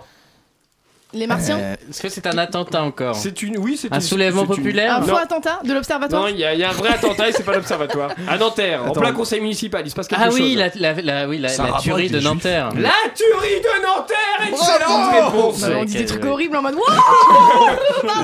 [1.12, 1.74] Les Martiens Euh.
[1.90, 4.62] Est-ce que c'est un attentat encore C'est une, oui, c'est Un une- soulèvement c'est une-
[4.62, 6.90] populaire Un faux attentat de l'observatoire Non, il y, a il y a un vrai
[6.90, 8.10] attentat et c'est pas l'observatoire.
[8.28, 9.00] À Nanterre, en Attends.
[9.00, 10.34] plein conseil municipal, il se passe quelque Ah chose.
[10.40, 11.48] oui, la, la, la- oui, la,
[11.80, 12.70] tuerie de Nanterre.
[12.78, 16.30] La tuerie de Nanterre Excellente réponse Bah, On dit des trucs ouais.
[16.30, 16.74] horribles en mode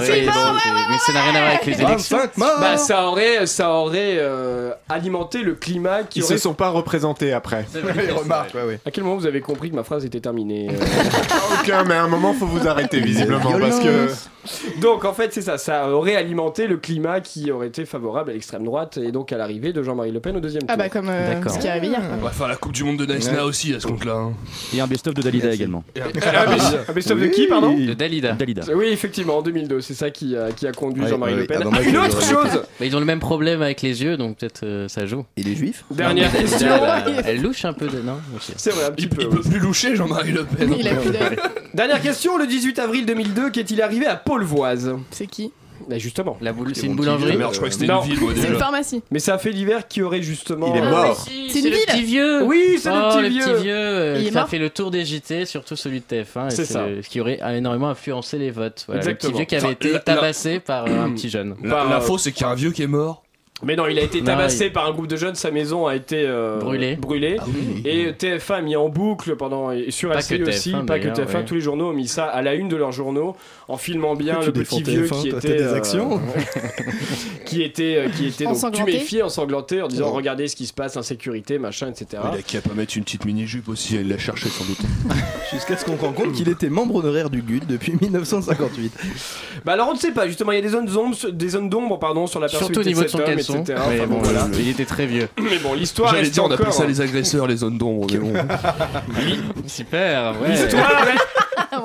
[0.03, 2.16] c'est mais ça n'a rien à voir avec les élections.
[2.18, 6.35] 25 morts Bah ça aurait, ça aurait euh, alimenté le climat qui Ils aurait...
[6.37, 7.66] se sont pas représentés après.
[8.16, 8.81] Remarques, ouais, ouais.
[8.87, 10.85] À quel moment vous avez compris que ma phrase était terminée euh
[11.62, 14.09] Aucun, mais à un moment faut vous arrêter visiblement parce que.
[14.81, 18.33] Donc en fait c'est ça, ça aurait alimenté le climat qui aurait été favorable à
[18.35, 20.71] l'extrême droite et donc à l'arrivée de Jean-Marie Le Pen au deuxième tour.
[20.73, 21.53] Ah bah comme euh, D'accord.
[21.53, 22.01] ce qui est arrivé hier.
[22.21, 23.41] On va faire la Coupe du Monde de Naïsna Ouais.
[23.43, 24.15] aussi à ce compte-là.
[24.15, 24.33] hein.
[24.75, 25.85] Et un best-of de Dalida également.
[25.97, 26.45] Un- Ah,
[26.89, 28.33] ah, mais stop de qui pardon De Dalida.
[28.33, 28.63] Dalida.
[28.75, 31.47] Oui effectivement en 2002 c'est ça qui a, qui a conduit Ouais, Jean-Marie ouais, Le
[31.47, 31.63] Pen.
[31.65, 34.39] ah, Ah, une autre chose Mais ils ont le même problème avec les yeux, donc
[34.39, 35.25] peut-être euh, ça joue.
[35.37, 36.69] Et les juifs Dernière question
[37.07, 37.99] Elle, elle louche un peu de.
[38.01, 38.17] Non.
[38.57, 39.23] C'est vrai un petit Il, peu.
[39.23, 40.75] il peut plus loucher Jean-Marie Le Pen.
[40.79, 41.11] Il a plus.
[41.75, 44.17] Dernière question, le 18 avril 2002, qu'est-il arrivé à
[45.11, 45.53] C'est qui
[45.88, 46.37] Bah justement.
[46.40, 48.03] La boule, c'est une petit boulangerie vieux, Merde, je crois que c'était Non.
[48.03, 49.03] une ville, moi, C'est une pharmacie.
[49.11, 50.75] Mais c'est un fait divers qui aurait justement...
[50.75, 51.14] Il est mort.
[51.51, 51.87] C'est une le ville.
[51.87, 53.44] petit vieux Oui, c'est le Oh, petit le vieux.
[53.44, 56.51] petit vieux euh, qui a fait le tour des JT, surtout celui de TF1, et
[56.51, 56.87] C'est ça.
[56.87, 58.85] le- ce qui aurait énormément influencé les votes.
[58.87, 59.31] Voilà, le Exactement.
[59.33, 61.55] petit vieux qui avait Enfin, été la- la- tabassé par euh, un petit jeune.
[61.62, 63.22] La- Par, euh, L'info, c'est qu'il y a un vieux qui est mort.
[63.62, 65.87] Mais non, il a été Non, tabassé il- par un groupe de jeunes, sa maison
[65.87, 66.97] a été euh, Brûlée.
[66.97, 67.38] brûlée.
[67.87, 71.09] Et TF1 a mis en boucle pendant et sur Pas LCI aussi, TF1 pas que
[71.09, 71.45] d'ailleurs, TF1, ouais.
[71.47, 73.35] tous les journaux ont mis ça à la une de leurs journaux
[73.69, 76.21] en filmant bien le petit vieux TF1, qui était des euh, actions
[77.47, 78.92] qui était euh, qui était donc Ensanglanté.
[78.92, 80.12] tuméfié, ensanglanté en disant Oh.
[80.12, 82.23] regardez ce qui se passe, insécurité, machin, etc.
[82.35, 84.79] Il a qu'à pas mettre une petite mini-jupe aussi, il l'a cherché sans doute.
[85.53, 88.92] Jusqu'à ce qu'on rende compte qu'il était membre honoraire du GUD depuis 1958.
[89.64, 91.71] Bah alors on ne sait pas, justement, il y a des zones d'ombre, des zones
[91.71, 93.79] d'ombre pardon sur la Surtout au personnalité niveau de son cet homme, etc.
[93.89, 94.49] Mais Enfin, bon, voilà.
[94.59, 95.29] il était très vieux.
[95.41, 98.33] Mais bon, l'histoire dire, on appelle ça les agresseurs, les zones d'ombre, mais bon.
[99.67, 100.51] Super, ouais.
[100.51, 101.27] L'histoire reste-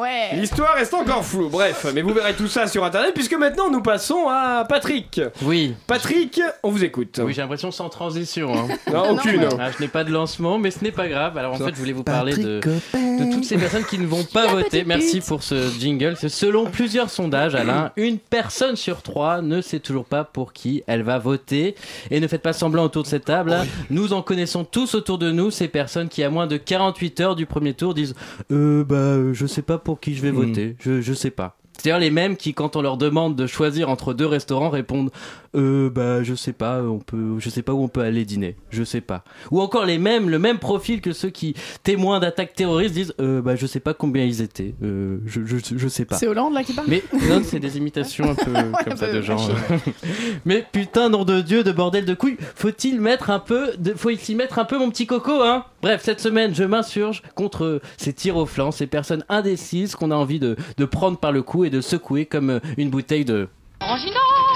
[0.01, 0.29] ouais.
[0.35, 1.49] L'histoire reste encore floue.
[1.49, 5.21] Bref, mais vous verrez tout ça sur internet puisque maintenant nous passons à Patrick.
[5.43, 5.73] Oui.
[5.87, 7.19] Patrick, on vous écoute.
[7.23, 8.53] Oui, j'ai l'impression sans transition.
[8.53, 8.67] hein.
[8.91, 9.41] Non, aucune.
[9.41, 11.37] Non, Ah, je n'ai pas de lancement, mais ce n'est pas grave.
[11.37, 12.59] Alors en fait, je voulais vous parler de,
[12.93, 14.83] de toutes ces personnes qui ne vont pas voter.
[14.85, 16.15] Merci pour ce jingle.
[16.17, 21.03] Selon plusieurs sondages, Alain, une personne sur trois ne sait toujours pas pour qui elle
[21.03, 21.75] va voter.
[22.09, 23.53] Et ne faites pas semblant autour de cette table.
[23.53, 23.65] hein.
[23.89, 27.35] Nous en connaissons tous autour de nous ces personnes qui, à moins de 48 heures
[27.35, 28.15] du premier tour, disent
[28.51, 30.75] euh, bah, euh, je sais pas pour qui je vais voter.
[30.79, 31.57] Je, je sais pas.
[31.77, 35.09] C'est-à-dire les mêmes qui, quand on leur demande de choisir entre deux restaurants, répondent
[35.55, 38.55] euh, bah je sais pas, on peut, je sais pas où on peut aller dîner,
[38.69, 39.23] je sais pas.
[39.51, 43.41] Ou encore les mêmes, le même profil que ceux qui témoins d'attaques terroristes disent euh,
[43.41, 46.15] bah je sais pas combien ils étaient, euh, je, je, je sais pas.
[46.15, 46.87] C'est Hollande là qui parle?
[46.89, 48.51] Mais non, c'est des imitations un peu
[48.85, 49.49] comme ça de gens.
[49.49, 49.77] euh.
[50.45, 54.09] Mais putain, nom de Dieu, de bordel de couilles, faut-il mettre un peu, de, faut
[54.15, 55.65] s'y mettre un peu mon petit coco, hein?
[55.81, 60.15] Bref, cette semaine, je m'insurge contre ces tirs au flanc, ces personnes indécises qu'on a
[60.15, 63.47] envie de, de prendre par le cou et de secouer comme euh, une bouteille de.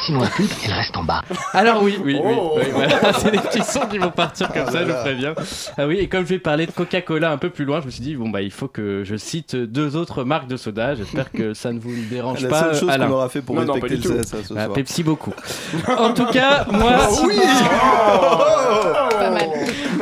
[0.06, 1.22] Sinon la pub, elle reste en bas.
[1.54, 2.54] Alors oui, oui, oui, Oh.
[2.58, 5.34] oui, voilà, c'est des petits sons qui vont partir comme ça, je vous préviens.
[5.78, 7.92] Ah oui, et comme je vais parler de Coca-Cola un peu plus loin, je me
[7.92, 10.94] suis dit bon bah il faut que je cite deux autres marques de soda.
[10.96, 12.60] J'espère que ça ne vous dérange La pas.
[12.74, 14.22] seule chose qu'on aura fait pour Non, non, respecter du le tout.
[14.22, 14.74] CSA ce Ah, soir.
[14.74, 15.34] Pepsi beaucoup.
[15.98, 16.92] en tout cas, moi,
[19.18, 19.48] Pas mal.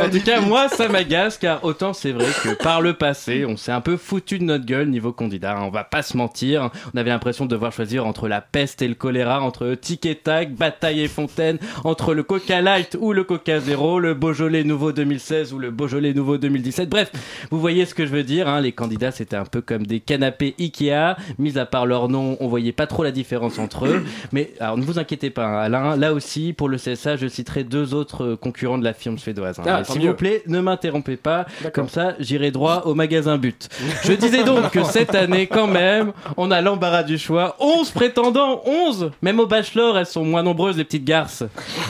[0.02, 3.56] en tout cas, moi, ça m'agace car autant c'est vrai que par le passé, on
[3.58, 5.54] s'est un peu foutu de notre gueule niveau candidat.
[5.58, 6.70] hein, On va pas se mentir.
[6.94, 10.16] On avait l'impression de devoir choisir entre la peste et le choléra, entre tic et
[10.16, 14.92] tac, bataille et fontaine entre le Coca Light ou le Coca Zéro, le Beaujolais nouveau
[14.92, 16.90] 2016 ou le Beaujolais nouveau 2017.
[16.90, 17.12] Bref,
[17.52, 18.48] vous voyez ce que je veux dire.
[18.48, 21.16] hein, les candidats c'était un peu comme des canapés Ikea.
[21.38, 24.04] Mis à part leur nom, on voyait pas trop la différence entre eux.
[24.32, 25.96] Mais alors ne vous inquiétez pas, hein, Alain.
[25.96, 29.60] Là aussi, pour le CSA, je citerai deux autres euh, concurrents de la firme suédoise.
[29.60, 29.64] hein.
[29.66, 31.46] Ah, S'il vous plaît, ne m'interrompez pas.
[31.74, 33.70] Comme ça, j'irai droit au magasin but.
[34.04, 37.56] Je disais donc que cette année, quand même, on a l'embarras du choix.
[37.60, 41.44] 11 prétendants, 11 Même au bachelor, elles sont moins nombreuses, les petites garces.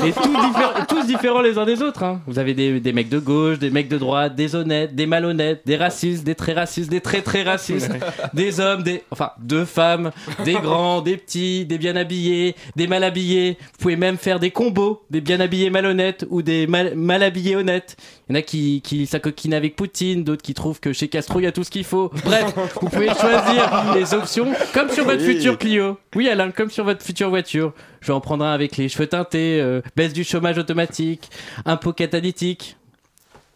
[0.05, 2.03] Et tous, diffé- tous différents les uns des autres.
[2.03, 2.21] hein.
[2.27, 5.61] Vous avez des, des mecs de gauche, des mecs de droite, des honnêtes, des malhonnêtes,
[5.65, 7.91] des racistes, des très racistes, des très très racistes,
[8.33, 9.03] des hommes, des...
[9.11, 10.11] Enfin, deux femmes,
[10.45, 13.57] des grands, des petits, des bien habillés, des mal habillés.
[13.59, 17.55] Vous pouvez même faire des combos, des bien habillés malhonnêtes ou des mal, mal habillés
[17.55, 17.97] honnêtes.
[18.29, 21.39] Il y en a qui, qui s'acoquinent avec Poutine, d'autres qui trouvent que chez Castro
[21.39, 22.09] il y a tout ce qu'il faut.
[22.23, 25.33] Bref, vous pouvez choisir les options comme sur votre Oui.
[25.35, 25.97] futur Clio.
[26.15, 27.73] Oui Alain, comme sur votre future voiture.
[28.01, 31.29] Je vais en prendre un avec les cheveux teintés, euh, baisse du chômage automatique,
[31.65, 32.77] impôt catalytique.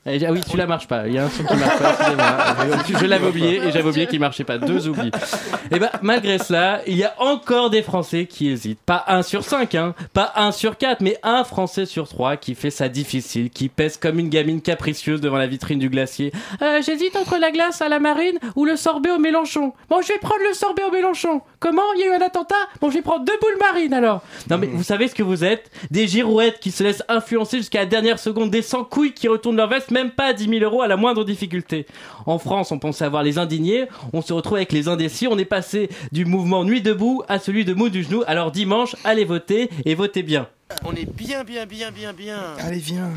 [0.08, 1.08] Eh, Ah oui, celui-là marche pas.
[1.08, 1.96] Il y a un son qui marche pas.
[2.88, 4.58] Je, je l'avais oublié et j'avais oublié qu'il marchait pas.
[4.58, 5.12] Deux oublis.
[5.72, 8.80] Et ben malgré cela, il y a encore des Français qui hésitent.
[8.86, 9.94] Pas un sur cinq, hein.
[10.14, 13.98] Pas un sur quatre, mais un Français sur trois qui fait ça difficile, qui pèse
[13.98, 16.32] comme une gamine capricieuse devant la vitrine du glacier.
[16.62, 19.74] Euh, J'hésite entre la glace à la marine ou le sorbet au Mélenchon.
[19.90, 21.42] Bon, je vais prendre le sorbet au Mélenchon.
[21.60, 21.82] Comment?
[21.96, 22.56] Il y a eu un attentat?
[22.82, 24.22] Bon, je vais prendre deux boules marines alors.
[24.50, 25.70] Non mais vous savez ce que vous êtes?
[25.92, 29.58] Des girouettes qui se laissent influencer jusqu'à la dernière seconde, des sans couilles qui retournent
[29.58, 31.86] leur veste même pas à 10 000 euros à la moindre difficulté.
[32.26, 35.46] En France, on pensait avoir les indignés, on se retrouve avec les indécis, on est
[35.46, 38.24] passé du mouvement Nuit debout à celui de mot du genou.
[38.28, 40.48] Alors dimanche, allez voter et votez bien.
[40.86, 42.38] On est bien, bien, bien, bien, bien.
[42.60, 43.10] Allez, viens.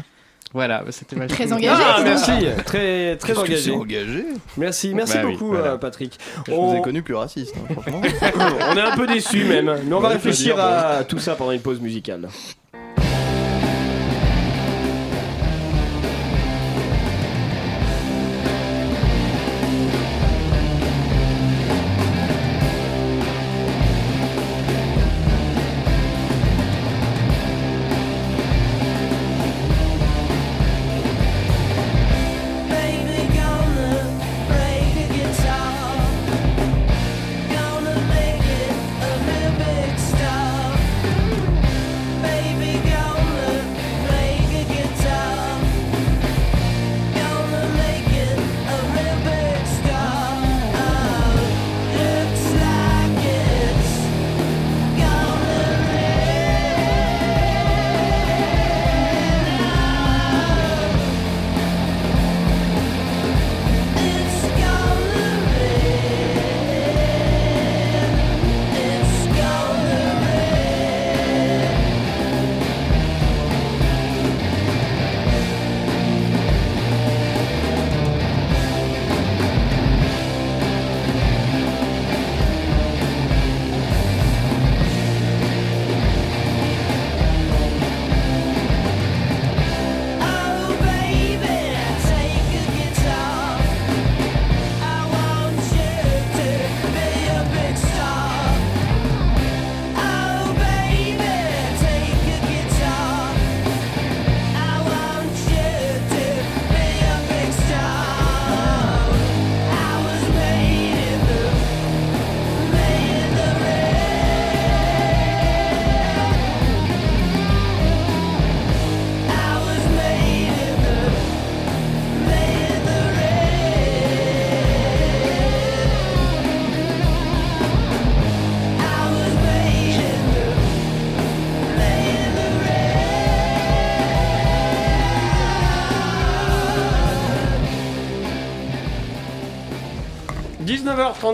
[0.52, 1.80] Voilà, c'était ma Très engagé.
[1.86, 2.32] Ah, merci,
[2.66, 3.70] très très engagé.
[3.72, 4.24] engagé
[4.56, 5.72] Merci, merci Bah oui, beaucoup voilà.
[5.74, 6.18] euh, Patrick.
[6.48, 8.00] Je On- vous ai connu plus raciste, hein, franchement.
[8.72, 11.60] On est un peu déçus même, mais on va réfléchir à tout ça pendant une
[11.60, 12.28] pause musicale.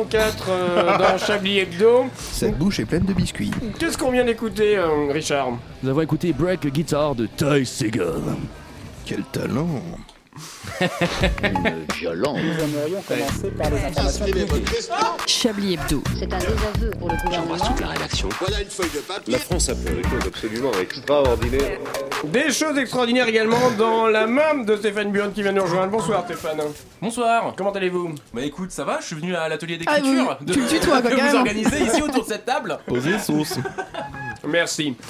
[0.04, 2.06] 19h34 euh, dans Chablis Hebdo.
[2.16, 3.50] Cette bouche est pleine de biscuits.
[3.78, 5.50] Qu'est-ce qu'on vient d'écouter, euh, Richard?
[5.82, 8.22] Nous avons écouté Break Guitar de Ty Seagal.
[9.04, 9.80] Quel talent
[10.80, 12.38] Une violence.
[12.42, 14.68] Nous aimerions commencer par les informations publiques.
[15.26, 16.02] Chablis Hebdo.
[16.18, 17.56] C'est un désaveu pour le gouvernement.
[17.80, 18.28] la rédaction.
[18.40, 19.32] Voilà une feuille de papier.
[19.32, 21.78] La France a fait des choses absolument extraordinaires.
[22.24, 25.92] Des choses extraordinaires également dans la main de Stéphane Buon qui vient nous rejoindre.
[25.92, 26.60] Bonsoir Stéphane.
[27.00, 27.54] Bonsoir.
[27.56, 30.60] Comment allez-vous Bah écoute, ça va, je suis venu à l'atelier Ah, d'écriture oui, tu
[30.60, 32.78] le tutoies, quoi, de vous organiser ici autour de cette table.
[32.86, 33.58] Posez sauce.
[34.46, 34.94] Merci.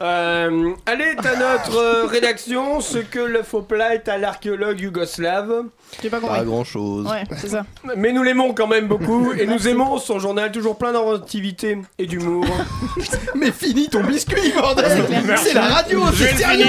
[0.00, 5.64] Euh, allez, à notre euh, rédaction, ce que le faux plat est à l'archéologue yougoslave.
[6.00, 7.04] J'ai pas Pas grand chose.
[7.06, 7.64] Ouais, c'est ça.
[7.96, 12.06] Mais nous l'aimons quand même beaucoup et nous aimons son journal toujours plein d'inventivité et
[12.06, 12.46] d'humour.
[13.34, 15.04] Mais finis ton biscuit, bordel
[15.36, 16.66] C'est la radio, Je vais c'est sérieux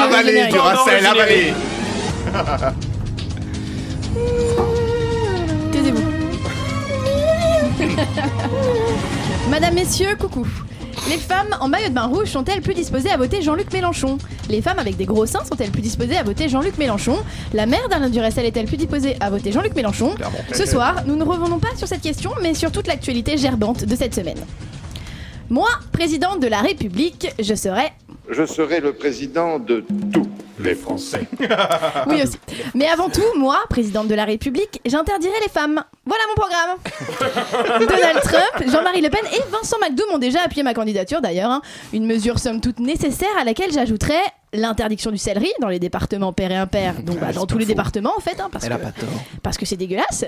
[0.00, 0.46] avalé.
[0.48, 1.52] Duracell, avalé.
[5.72, 6.08] Taisez-vous.
[9.50, 10.46] Madame, messieurs, coucou.
[11.08, 14.18] Les femmes en maillot de bain rouge sont-elles plus disposées à voter Jean-Luc Mélenchon?
[14.50, 17.16] Les femmes avec des gros seins sont-elles plus disposées à voter Jean-Luc Mélenchon?
[17.54, 20.14] La mère d'Alain Duracell est-elle plus disposée à voter Jean-Luc Mélenchon?
[20.52, 23.96] Ce soir, nous ne revenons pas sur cette question, mais sur toute l'actualité gerbante de
[23.96, 24.38] cette semaine.
[25.48, 27.90] Moi, présidente de la République, je serai
[28.28, 29.82] Je serai le président de
[30.12, 30.28] tous
[30.60, 31.26] les Français.
[32.06, 32.38] Oui aussi.
[32.74, 35.82] Mais avant tout, moi, présidente de la République, j'interdirai les femmes.
[36.08, 36.78] Voilà mon programme.
[37.86, 41.50] Donald Trump, Jean-Marie Le Pen et Vincent McDoom ont déjà appuyé ma candidature d'ailleurs.
[41.50, 41.60] hein.
[41.92, 44.16] Une mesure somme toute nécessaire à laquelle j'ajouterai
[44.54, 46.94] l'interdiction du céleri dans les départements père et impair.
[47.02, 49.08] Donc bah, dans tous les départements en fait, hein, parce, Elle a que, pas tort.
[49.42, 50.24] parce que c'est dégueulasse.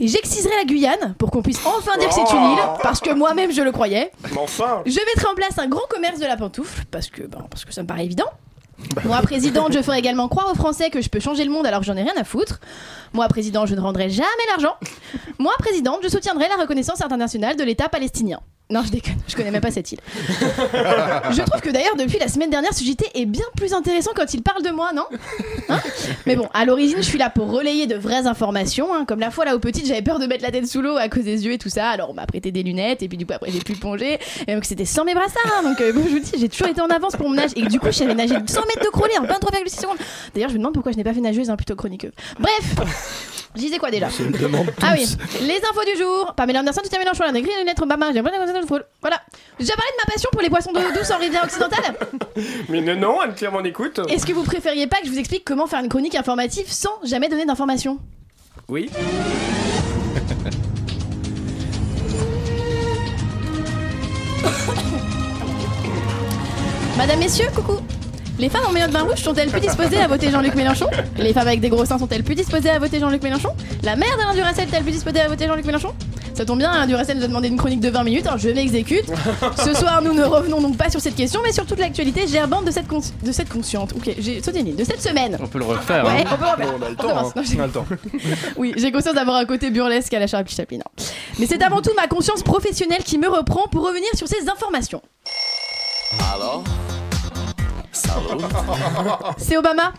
[0.00, 3.10] Et j'exciserai la Guyane pour qu'on puisse enfin dire que c'est une île, parce que
[3.12, 4.10] moi-même je le croyais.
[4.24, 7.44] Mais enfin Je mettrai en place un grand commerce de la pantoufle, parce que, ben,
[7.48, 8.26] parce que ça me paraît évident.
[9.04, 11.80] Moi, présidente, je ferai également croire aux Français que je peux changer le monde alors
[11.80, 12.60] que j'en ai rien à foutre.
[13.12, 14.74] Moi, président, je ne rendrai jamais l'argent.
[15.38, 18.40] Moi, présidente, je soutiendrai la reconnaissance internationale de l'État palestinien.
[18.70, 19.98] Non, je déconne, je connais même pas cette île.
[21.30, 24.32] je trouve que d'ailleurs, depuis la semaine dernière, ce JT est bien plus intéressant quand
[24.32, 25.04] il parle de moi, non
[25.68, 25.80] Hein
[26.26, 28.94] Mais bon, à l'origine, je suis là pour relayer de vraies informations.
[28.94, 29.04] hein.
[29.06, 31.08] Comme la fois là où petite, j'avais peur de mettre la tête sous l'eau à
[31.08, 31.88] cause des yeux et tout ça.
[31.90, 34.18] Alors on m'a prêté des lunettes et puis du coup après j'ai pu plonger.
[34.46, 35.52] Et donc c'était sans mes brassards.
[35.58, 35.62] hein.
[35.62, 37.50] Donc euh, je vous dis, j'ai toujours été en avance pour mon nage.
[37.56, 39.96] Et du coup, je savais nager 100 mètres de crawler en 23,6 secondes.
[40.34, 42.12] D'ailleurs, je me demande pourquoi je n'ai pas fait nageuse, hein, plutôt chroniqueuse.
[42.38, 45.06] Bref, je disais quoi déjà Je me demande ah oui,
[45.42, 46.34] les infos du jour.
[46.36, 48.12] Pamela Anderson, Tita Mélenchon, elle a écrit une lettre Obama.
[48.12, 48.36] J'ai Voilà.
[49.58, 51.96] J'ai déjà parlé de ma passion pour les poissons d'eau douce en rivière occidentale.
[52.68, 54.00] Mais non, non, Anne-Claire m'en écoute.
[54.08, 57.00] Est-ce que vous préfériez pas que je vous explique comment faire une chronique informative sans
[57.04, 57.98] jamais donner d'informations?
[58.68, 58.88] Oui.
[66.96, 67.80] Madame, messieurs, coucou
[68.40, 70.86] Les femmes en maillot de bain rouge sont-elles plus disposées à voter Jean-Luc Mélenchon?
[71.18, 73.50] Les femmes avec des gros seins sont-elles plus disposées à voter Jean-Luc Mélenchon?
[73.82, 75.92] La mère d'Alain Duracell est-elle plus disposée à voter Jean-Luc Mélenchon?
[76.32, 78.48] Ça tombe bien, Alain Duracell nous a demandé une chronique de 20 minutes, alors je
[78.48, 79.04] m'exécute.
[79.62, 82.64] Ce soir, nous ne revenons donc pas sur cette question, mais sur toute l'actualité gerbante
[82.64, 83.92] de cette, de cette consciente.
[83.94, 84.76] Ok, j'ai sauté une ligne.
[84.76, 85.36] De cette semaine.
[85.38, 86.04] On peut le refaire.
[86.06, 86.30] Ouais, hein.
[86.32, 86.74] on peut refaire.
[86.80, 87.32] On a le temps, hein.
[87.36, 87.86] Non, j'ai- On a le temps.
[88.56, 90.78] oui, j'ai conscience d'avoir un côté burlesque à la Charlie Chaplin.
[90.78, 91.02] hein.
[91.38, 95.02] Mais c'est avant tout ma conscience professionnelle qui me reprend pour revenir sur ces informations.
[96.34, 96.64] Alors?
[99.38, 99.92] C'est Obama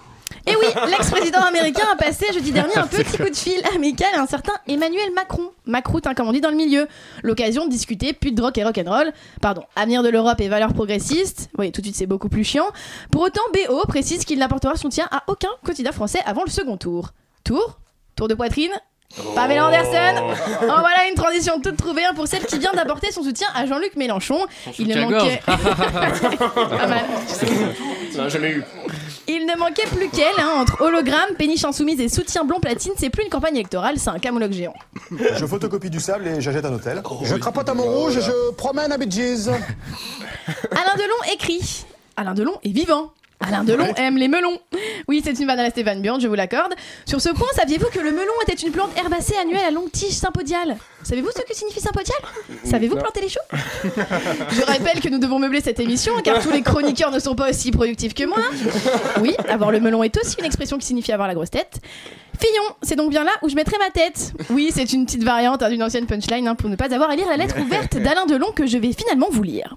[0.47, 4.21] et oui, l'ex-président américain a passé jeudi dernier un petit coup de fil amical à
[4.21, 5.51] un certain Emmanuel Macron.
[5.65, 6.87] Macroute, hein, comme on dit dans le milieu.
[7.21, 9.11] L'occasion de discuter pute de rock et rock'n'roll.
[9.39, 11.49] Pardon, avenir de l'Europe et valeurs progressistes.
[11.59, 12.65] Oui, tout de suite c'est beaucoup plus chiant.
[13.11, 17.11] Pour autant, BO précise qu'il n'apportera soutien à aucun candidat français avant le second tour.
[17.43, 17.79] Tour?
[18.15, 18.71] Tour de poitrine?
[19.35, 20.33] Pamela Anderson
[20.63, 23.95] En voilà une transition toute trouvée pour celle qui vient d'apporter son soutien à Jean-Luc
[23.95, 24.45] Mélenchon.
[24.79, 25.41] Il ne manquait...
[25.45, 27.05] Pas mal.
[28.17, 28.63] Non, jamais eu.
[29.27, 33.09] Il ne manquait plus qu'elle, hein, entre hologramme, péniche insoumise et soutien blond platine, c'est
[33.09, 34.73] plus une campagne électorale, c'est un camoulox géant.
[35.37, 37.01] Je photocopie du sable et j'achète un hôtel.
[37.23, 39.47] je crapote à Montrouge et je promène à Gees.
[40.71, 41.85] Alain Delon écrit.
[42.17, 43.11] Alain Delon est vivant.
[43.41, 44.59] Alain Delon aime les melons.
[45.07, 46.73] Oui, c'est une vanne à la Stéphane Bjorn, je vous l'accorde.
[47.05, 50.13] Sur ce point, saviez-vous que le melon était une plante herbacée annuelle à longue tige
[50.13, 50.77] sympodiale?
[51.03, 52.17] Savez-vous ce que signifie sympodial
[52.63, 53.39] Savez-vous planter les choux?
[53.83, 57.49] Je rappelle que nous devons meubler cette émission car tous les chroniqueurs ne sont pas
[57.49, 58.39] aussi productifs que moi.
[59.21, 61.79] Oui, avoir le melon est aussi une expression qui signifie avoir la grosse tête.
[62.39, 64.33] Fillon, c'est donc bien là où je mettrai ma tête.
[64.49, 67.15] Oui, c'est une petite variante hein, d'une ancienne punchline hein, pour ne pas avoir à
[67.15, 69.75] lire la lettre ouverte d'Alain Delon que je vais finalement vous lire.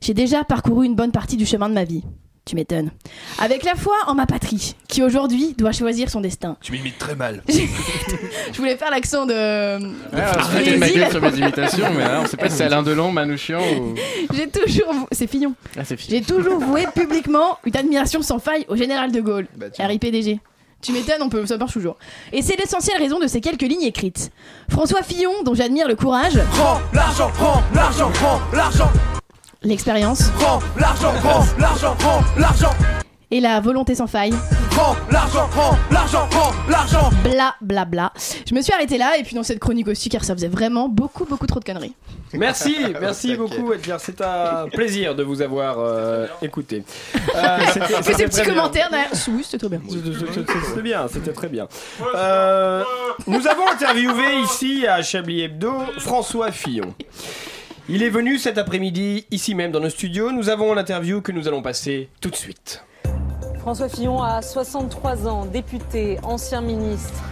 [0.00, 2.02] J'ai déjà parcouru une bonne partie du chemin de ma vie.
[2.46, 2.90] Tu m'étonnes.
[3.38, 6.58] Avec la foi en ma patrie, qui aujourd'hui doit choisir son destin.
[6.60, 7.42] Tu m'imites très mal.
[7.48, 10.14] Je voulais faire l'accent de.
[10.14, 12.82] Arrêtez de ma gueule sur mes imitations, mais là, on sait pas si c'est Alain
[12.82, 13.94] Delon, Manouchian ou.
[14.34, 14.92] J'ai toujours.
[14.92, 15.54] vou- C'est Fillon.
[15.78, 16.18] Ah, c'est fini.
[16.18, 19.46] J'ai toujours voué publiquement une admiration sans faille au général de Gaulle.
[19.78, 20.38] RIPDG.
[20.82, 21.96] Tu m'étonnes, on peut, ça marche toujours.
[22.30, 24.30] Et c'est l'essentielle raison de ces quelques lignes écrites.
[24.68, 28.90] François Fillon, dont j'admire le courage, Prends l'argent, prends l'argent, prends l'argent,
[29.64, 32.70] l'expérience prends l'argent, prends l'argent, prends l'argent,
[33.30, 34.32] et la volonté sans faille.
[34.70, 37.10] prends l'argent, prends l'argent, prends l'argent.
[37.24, 38.12] Bla bla bla.
[38.48, 40.88] Je me suis arrêtée là et puis dans cette chronique aussi car ça faisait vraiment
[40.88, 41.94] beaucoup beaucoup trop de conneries.
[42.34, 43.98] Merci, merci beaucoup Edgar.
[44.00, 46.84] C'est un plaisir de vous avoir euh, écouté.
[47.36, 48.54] Euh, c'était- Fais c'était ces petits bien.
[48.54, 49.08] commentaires derrière.
[49.28, 49.80] Oui, c'était très bien.
[50.68, 51.66] C'était bien, c'était très bien.
[52.14, 52.84] Euh,
[53.26, 56.94] nous avons interviewé ici à Chablis Hebdo François Fillon.
[57.86, 60.32] Il est venu cet après-midi, ici même dans nos studios.
[60.32, 62.82] Nous avons l'interview que nous allons passer tout de suite.
[63.58, 67.22] François Fillon a 63 ans, député, ancien ministre,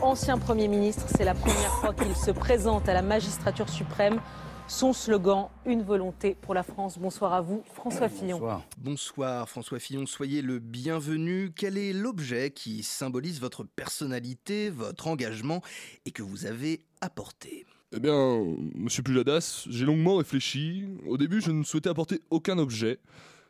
[0.00, 1.04] ancien Premier ministre.
[1.06, 4.20] C'est la première fois qu'il se présente à la magistrature suprême.
[4.66, 6.98] Son slogan, une volonté pour la France.
[6.98, 8.38] Bonsoir à vous, François Fillon.
[8.38, 8.62] Bonsoir.
[8.78, 11.52] Bonsoir François Fillon, soyez le bienvenu.
[11.54, 15.62] Quel est l'objet qui symbolise votre personnalité, votre engagement
[16.06, 17.66] et que vous avez apporté?
[17.94, 18.42] Eh bien,
[18.74, 20.86] monsieur Pujadas, j'ai longuement réfléchi.
[21.06, 22.98] Au début, je ne souhaitais apporter aucun objet.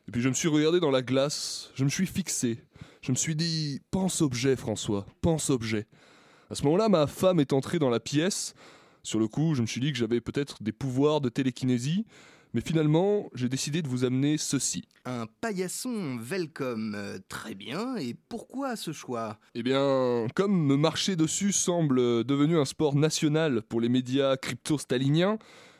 [0.08, 2.58] Et puis je me suis regardé dans la glace, je me suis fixé.
[3.02, 5.86] Je me suis dit, pense objet François, pense objet.
[6.50, 8.54] À ce moment-là, ma femme est entrée dans la pièce.
[9.04, 12.04] Sur le coup, je me suis dit que j'avais peut-être des pouvoirs de télékinésie.
[12.54, 14.84] Mais finalement, j'ai décidé de vous amener ceci.
[15.06, 17.96] Un paillasson welcome, euh, très bien.
[17.96, 19.38] Et pourquoi ce choix?
[19.54, 25.38] Eh bien, comme me marcher dessus semble devenu un sport national pour les médias crypto-staliniens,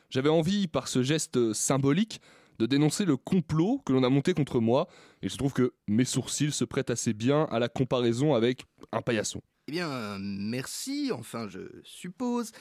[0.08, 2.20] j'avais envie, par ce geste symbolique,
[2.58, 4.88] de dénoncer le complot que l'on a monté contre moi,
[5.22, 9.02] et je trouve que mes sourcils se prêtent assez bien à la comparaison avec un
[9.02, 9.42] paillasson.
[9.68, 12.52] Eh bien, merci, enfin je suppose.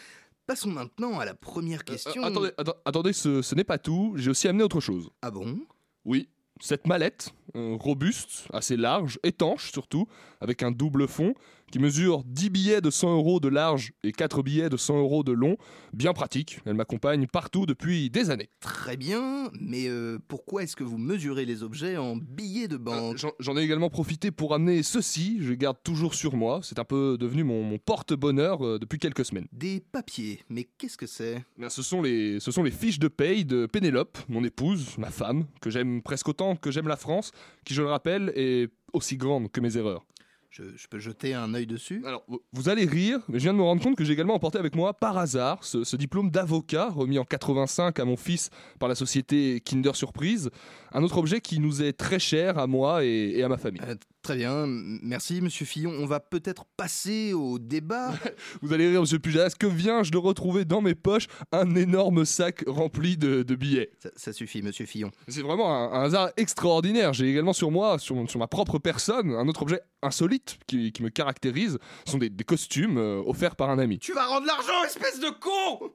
[0.51, 2.21] Passons maintenant à la première question.
[2.23, 5.09] Euh, attendez, atta- attendez, ce, ce n'est pas tout, j'ai aussi amené autre chose.
[5.21, 5.59] Ah bon?
[6.03, 6.27] Oui,
[6.59, 10.07] cette mallette, euh, robuste, assez large, étanche surtout,
[10.41, 11.35] avec un double fond,
[11.71, 15.23] qui mesure 10 billets de 100 euros de large et 4 billets de 100 euros
[15.23, 15.57] de long,
[15.93, 18.49] bien pratique, elle m'accompagne partout depuis des années.
[18.59, 23.17] Très bien, mais euh, pourquoi est-ce que vous mesurez les objets en billets de banque?
[23.17, 26.83] J'en- J'en ai également profité pour amener ceci, je garde toujours sur moi, c'est un
[26.85, 29.47] peu devenu mon, mon porte-bonheur euh, depuis quelques semaines.
[29.53, 31.43] Des papiers, mais qu'est-ce que c'est?
[31.57, 35.09] Bien, ce, sont les, ce sont les fiches de paye de Pénélope, mon épouse, ma
[35.09, 37.31] femme, que j'aime presque autant que j'aime la France,
[37.65, 40.03] qui, je le rappelle, est aussi grande que mes erreurs.
[40.51, 42.23] Je, je peux jeter un œil dessus Alors,
[42.53, 44.75] vous- allez rire, mais je viens de me rendre compte que j'ai également emporté avec
[44.75, 48.95] moi, par hasard, ce, ce diplôme d'avocat remis en 85 à mon fils par la
[48.95, 50.49] société Kinder Surprise,
[50.91, 53.81] un autre objet qui nous est très cher à moi et, et à ma famille.
[53.87, 55.91] Euh, Très bien, merci Monsieur Fillon.
[55.99, 58.11] On va peut-être passer au débat.
[58.61, 61.25] Vous allez rire, monsieur Pujas, que viens-je de retrouver dans mes poches?
[61.51, 65.09] Un énorme sac rempli de, de billets ça, ça suffit, Monsieur Fillon.
[65.27, 67.13] C'est vraiment un, un hasard extraordinaire.
[67.13, 71.01] J'ai également sur moi, sur, sur ma propre personne, un autre objet insolite qui, qui
[71.01, 71.79] me caractérise.
[72.05, 73.97] Ce sont des, des costumes euh, offerts par un ami.
[73.97, 75.91] Tu vas rendre l'argent, espèce de con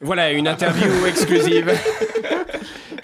[0.00, 1.70] Voilà, une interview exclusive.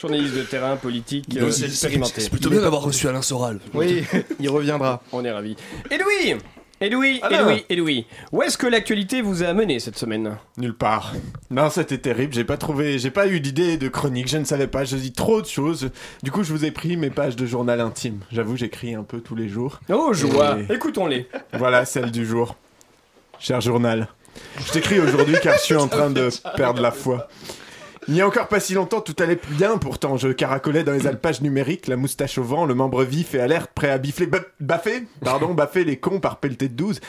[0.02, 2.20] Journaliste de terrain, politique, euh, expérimenté.
[2.22, 3.60] C'est plutôt bien d'avoir reçu Alain Soral.
[3.72, 4.02] Oui,
[4.40, 5.00] il reviendra.
[5.12, 5.54] On est ravis.
[5.92, 6.34] Et Louis
[6.80, 7.36] Et Louis, et.
[7.36, 10.36] Louis, et Louis, où est-ce que l'actualité vous a amené cette semaine?
[10.56, 11.12] Nulle part.
[11.52, 12.34] Non, c'était terrible.
[12.34, 14.26] J'ai pas trouvé, j'ai pas eu d'idée de chronique.
[14.26, 14.82] Je ne savais pas.
[14.84, 15.90] Je dis trop de choses.
[16.24, 18.18] Du coup, je vous ai pris mes pages de journal intime.
[18.32, 19.78] J'avoue, j'écris un peu tous les jours.
[19.88, 21.28] Oh, joie Et- Écoutons-les.
[21.52, 22.56] Voilà celle du jour.
[23.38, 24.08] Cher journal,
[24.66, 27.28] je t'écris aujourd'hui car je suis en train de perdre la foi.
[28.08, 30.16] Il n'y a encore pas si longtemps, tout allait bien pourtant.
[30.16, 33.70] Je caracolais dans les alpages numériques, la moustache au vent, le membre vif et alerte,
[33.74, 37.00] prêt à bifler, ba- baffer, pardon, baffer les cons par pelleté de 12.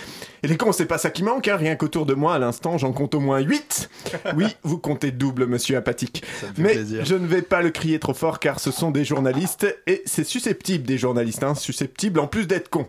[0.43, 2.77] Et les cons, c'est pas ça qui manque, hein, rien qu'autour de moi, à l'instant,
[2.77, 3.89] j'en compte au moins 8.
[4.35, 6.23] Oui, vous comptez double, monsieur apathique.
[6.57, 7.05] Mais plaisir.
[7.05, 10.23] je ne vais pas le crier trop fort car ce sont des journalistes et c'est
[10.25, 12.87] susceptible des journalistes, hein, susceptible en plus d'être cons.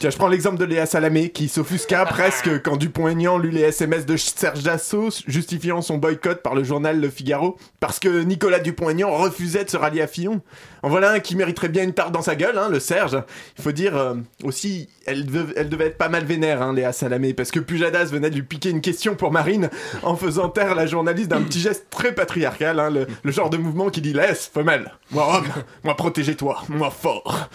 [0.00, 4.04] Tiens, je prends l'exemple de Léa Salamé qui s'offusqua presque quand Dupont-Aignan lut les SMS
[4.04, 9.10] de Serge Dassault justifiant son boycott par le journal Le Figaro parce que Nicolas Dupont-Aignan
[9.16, 10.42] refusait de se rallier à Fillon.
[10.82, 13.16] En voilà un qui mériterait bien une tarte dans sa gueule, hein, le Serge.
[13.56, 16.92] Il faut dire euh, aussi, elle, dev- elle devait être pas mal vénère, hein, Léa
[16.92, 19.70] Salamé, parce que Pujadas venait de lui piquer une question pour Marine
[20.02, 23.56] en faisant taire la journaliste d'un petit geste très patriarcal, hein, le, le genre de
[23.56, 25.48] mouvement qui dit laisse, femelle, moi homme,
[25.84, 27.48] moi protégez-toi, moi fort.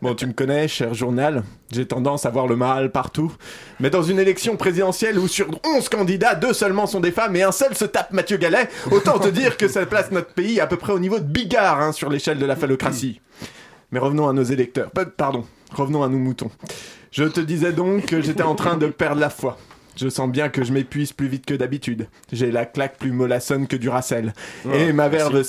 [0.00, 3.32] Bon, tu me connais, cher journal, j'ai tendance à voir le mal partout.
[3.80, 7.42] Mais dans une élection présidentielle où sur 11 candidats, deux seulement sont des femmes et
[7.42, 10.66] un seul se tape Mathieu Gallet, autant te dire que ça place notre pays à
[10.66, 13.20] peu près au niveau de Bigard hein, sur l'échelle de la phallocratie.
[13.90, 14.90] Mais revenons à nos électeurs.
[14.90, 16.50] Pa- Pardon, revenons à nos moutons.
[17.10, 19.58] Je te disais donc que j'étais en train de perdre la foi.
[19.96, 22.08] Je sens bien que je m'épuise plus vite que d'habitude.
[22.32, 24.32] J'ai la claque plus mollassonne que du racel.
[24.72, 25.42] Et verve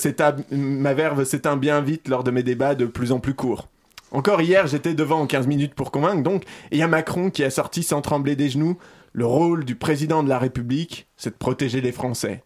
[0.50, 3.68] ma verve s'éteint bien vite lors de mes débats de plus en plus courts.
[4.14, 7.30] Encore hier, j'étais devant en 15 minutes pour convaincre, donc, et il y a Macron
[7.30, 8.78] qui a sorti sans trembler des genoux
[9.12, 12.44] le rôle du président de la République, c'est de protéger les Français.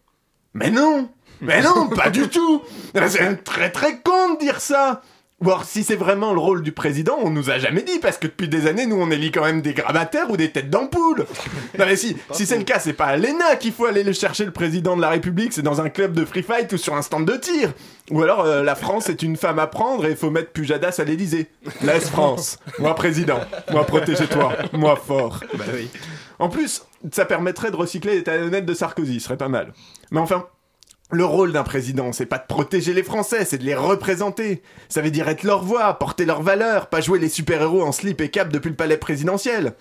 [0.55, 1.09] Mais non!
[1.41, 2.63] Mais non, pas du tout!
[3.07, 5.01] C'est très très con de dire ça
[5.41, 8.17] Ou alors, si c'est vraiment le rôle du président, on nous a jamais dit, parce
[8.17, 11.25] que depuis des années, nous, on élit quand même des grabataires ou des têtes d'ampoule
[11.79, 14.11] Non mais si, si c'est le cas, c'est pas à l'ENA qu'il faut aller le
[14.11, 16.93] chercher le président de la République, c'est dans un club de free fight ou sur
[16.93, 17.71] un stand de tir
[18.11, 20.95] Ou alors, euh, la France est une femme à prendre et il faut mettre Pujadas
[20.99, 21.47] à l'Élysée.
[21.83, 23.39] Laisse France, moi président,
[23.71, 25.43] moi protégez-toi, moi fort.
[25.53, 25.89] Bah oui.
[26.39, 26.83] En plus,
[27.13, 29.73] ça permettrait de recycler les talonnettes de Sarkozy, ce serait pas mal.
[30.11, 30.47] Mais enfin,
[31.11, 34.61] le rôle d'un président, c'est pas de protéger les Français, c'est de les représenter.
[34.89, 38.21] Ça veut dire être leur voix, porter leurs valeurs, pas jouer les super-héros en slip
[38.21, 39.73] et cap depuis le palais présidentiel.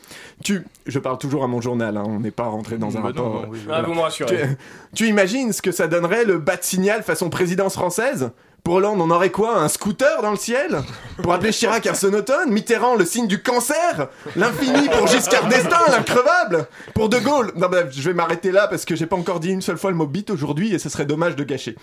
[0.43, 3.12] Tu, je parle toujours à mon journal, hein, on n'est pas rentré dans un Bah
[3.14, 3.47] non, rapport.
[3.51, 3.72] oui, oui.
[3.72, 4.37] Ah, vous me rassurez.
[4.37, 4.57] Tu,
[4.95, 8.31] tu imagines ce que ça donnerait le bas de signal façon présidence française?
[8.64, 10.82] Pour Hollande, on aurait quoi Un scooter dans le ciel?
[11.22, 14.09] Pour appeler Chirac un sonotone Mitterrand, le signe du cancer?
[14.36, 16.66] L'infini pour Giscard d'Estaing, l'increvable!
[16.94, 19.50] Pour De Gaulle Non, bref, je vais m'arrêter là parce que j'ai pas encore dit
[19.50, 21.76] une seule fois le mot bite aujourd'hui et ce serait dommage de gâcher.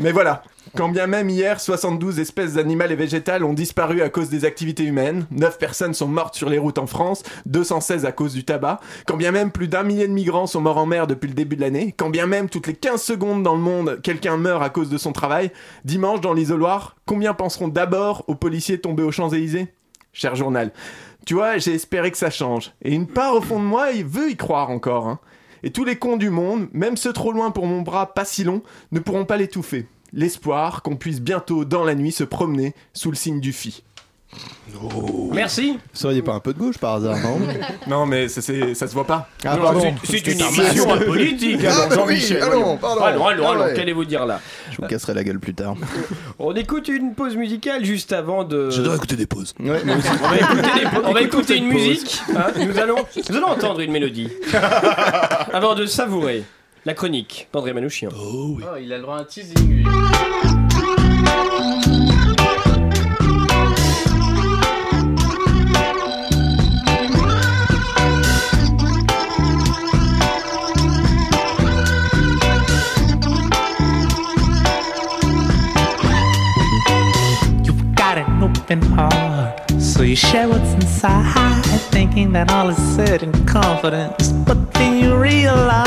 [0.00, 0.42] Mais voilà,
[0.76, 4.84] quand bien même hier, 72 espèces animales et végétales ont disparu à cause des activités
[4.84, 8.80] humaines, 9 personnes sont mortes sur les routes en France, 216 à cause du tabac,
[9.06, 11.56] quand bien même plus d'un millier de migrants sont morts en mer depuis le début
[11.56, 14.70] de l'année, quand bien même toutes les 15 secondes dans le monde, quelqu'un meurt à
[14.70, 15.50] cause de son travail,
[15.84, 19.68] dimanche dans l'isoloir, combien penseront d'abord aux policiers tombés aux Champs-Élysées?
[20.12, 20.72] Cher journal,
[21.26, 22.72] tu vois, j'ai espéré que ça change.
[22.82, 25.06] Et une part au fond de moi, il veut y croire encore.
[25.06, 25.20] hein.
[25.62, 28.44] Et tous les cons du monde, même ceux trop loin pour mon bras pas si
[28.44, 28.62] long,
[28.92, 29.86] ne pourront pas l'étouffer.
[30.12, 33.82] L'espoir qu'on puisse bientôt, dans la nuit, se promener sous le signe du phi.
[35.32, 35.72] Merci.
[35.72, 37.38] Vous seriez pas un peu de gauche par hasard, non
[37.86, 39.26] Non, mais ça, c'est- ça se voit pas.
[39.46, 39.56] Ah,
[40.04, 42.36] c'est- une émission politique, alors Ah, Jean-Michel.
[42.42, 43.02] oui, allons, pardon.
[43.04, 43.74] Allons, allons, Ah ouais.
[43.74, 44.40] qu'allez-vous dire là
[44.70, 45.76] Je vous casserai la gueule plus tard.
[46.38, 48.68] On écoute une pause musicale juste avant de.
[48.68, 49.54] J'adore écouter des pauses.
[49.60, 49.80] Ouais.
[49.86, 52.20] On va écouter, des- on va écouter une musique.
[52.36, 52.96] hein, nous, allons,
[53.30, 54.28] nous allons entendre une mélodie.
[55.54, 56.44] avant de savourer
[56.88, 58.08] la chronique d'André Manouchian.
[58.18, 58.64] Oh oui.
[58.66, 59.84] Oh, il a le droit à un teasing, lui.
[77.66, 79.27] You've got an open heart,
[80.08, 85.86] you share what's inside, thinking that all is said in confidence, but then you realize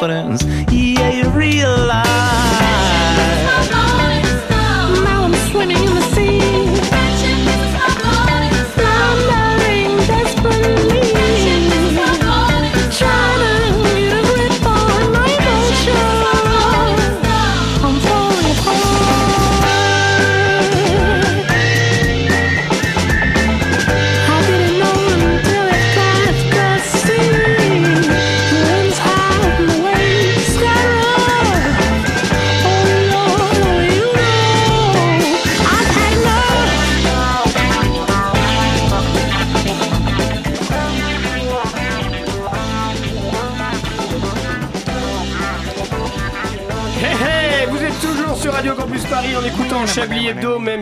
[0.00, 0.49] confidence.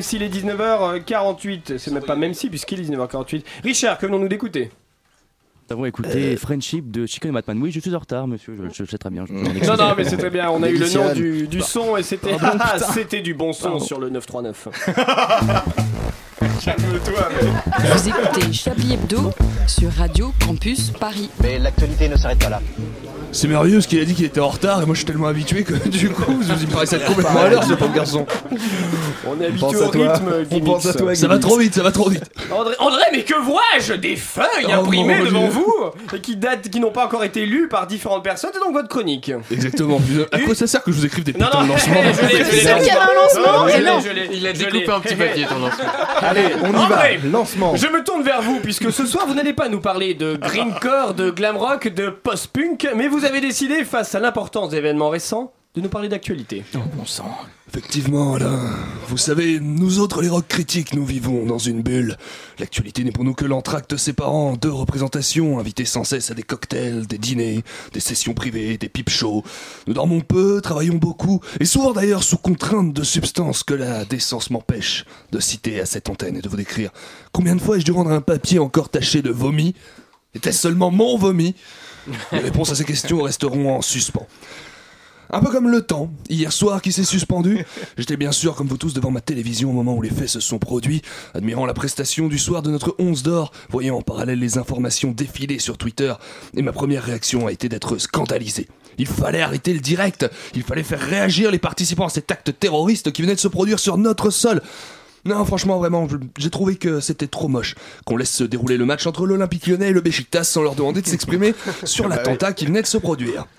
[0.09, 1.77] S'il est 19h48.
[1.79, 3.43] C'est même pas même si, puisqu'il est 19h48.
[3.63, 4.71] Richard, que venons-nous d'écouter?
[5.69, 7.61] Nous avons écouté Friendship de Chicken et Matman.
[7.63, 9.27] Oui, je suis en retard, monsieur, je, sais très bien.
[9.27, 9.35] je.
[9.35, 10.51] Non, non, mais c'est très bien.
[10.51, 13.65] On a eu le nom du, du son et c'était Ah, c'était du bon son
[13.65, 13.85] Pardon.
[13.85, 14.69] sur le 939.
[16.65, 17.29] Calme-toi,
[17.93, 19.31] Vous écoutez Chablis Hebdo
[19.67, 21.29] sur Radio Campus Paris.
[21.43, 22.63] Mais l'actualité ne s'arrête pas là.
[23.31, 25.27] C'est merveilleux ce qu'il a dit qu'il était en retard et moi je suis tellement
[25.29, 28.27] habitué que du coup il me paraissait complètement à l'heure ce pauvre garçon.
[29.27, 30.13] On est pense habitué au à toi.
[30.13, 30.65] rythme, On Gimmicks.
[30.65, 32.25] pense à toi, Ça va trop vite, ça va trop vite.
[32.51, 35.51] André, André, mais que vois-je Des feuilles Oh, imprimées mon devant Dieu.
[35.51, 38.51] vous et qui datent, qui n'ont pas encore été lues par différentes personnes.
[38.55, 39.31] C'est donc votre chronique.
[39.51, 40.01] Exactement.
[40.01, 41.95] Puis, À quoi ça sert que je vous écrive des Non, putains non, de lancements
[42.03, 42.45] je l'ai, je l'ai.
[42.45, 44.01] C'est sûr qu'il y avait un lancement, Je et l'ai, non.
[44.01, 44.91] je l'ai, Il a je découpé l'ai.
[44.91, 45.85] un petit papier, ton lancement.
[46.21, 46.85] Allez, on y va.
[46.97, 47.77] André, Lancement.
[47.77, 51.15] Je me tourne vers vous puisque ce soir vous n'allez pas nous parler de greencore,
[51.15, 55.81] de glam rock, de post-punk, mais vous avez décidé face à l'importance d'événements récents de
[55.81, 56.65] nous parler d'actualité.
[56.75, 57.31] Oh bon sang.
[57.69, 58.75] Effectivement, Alain.
[59.09, 62.17] Vous savez, nous autres, les rock critiques, nous vivons dans une bulle.
[62.59, 67.07] L'actualité n'est pour nous que l'entracte séparant deux représentations, invités sans cesse à des cocktails,
[67.07, 67.63] des dîners,
[67.93, 69.45] des sessions privées, des pipe shows.
[69.87, 74.51] Nous dormons peu, travaillons beaucoup, et souvent d'ailleurs sous contrainte de substances que la décence
[74.51, 76.91] m'empêche de citer à cette antenne et de vous décrire.
[77.33, 79.75] Combien de fois ai-je dû rendre un papier encore taché de vomi?
[80.35, 81.55] Était-ce seulement mon vomi?
[82.33, 84.27] Les réponses à ces questions resteront en suspens.
[85.31, 87.67] Un peu comme le temps, hier soir qui s'est suspendu,
[87.99, 90.41] j'étais bien sûr comme vous tous devant ma télévision au moment où les faits se
[90.41, 91.03] sont produits,
[91.35, 95.59] admirant la prestation du soir de notre 11 d'or, voyant en parallèle les informations défiler
[95.59, 96.15] sur Twitter,
[96.57, 98.69] et ma première réaction a été d'être scandalisé.
[98.97, 103.13] Il fallait arrêter le direct, il fallait faire réagir les participants à cet acte terroriste
[103.13, 104.63] qui venait de se produire sur notre sol.
[105.25, 106.07] Non, franchement, vraiment,
[106.39, 107.75] j'ai trouvé que c'était trop moche.
[108.05, 111.03] Qu'on laisse se dérouler le match entre l'Olympique lyonnais et le Besiktas sans leur demander
[111.03, 111.55] de s'exprimer
[111.85, 113.47] sur l'attentat qui venait de se produire.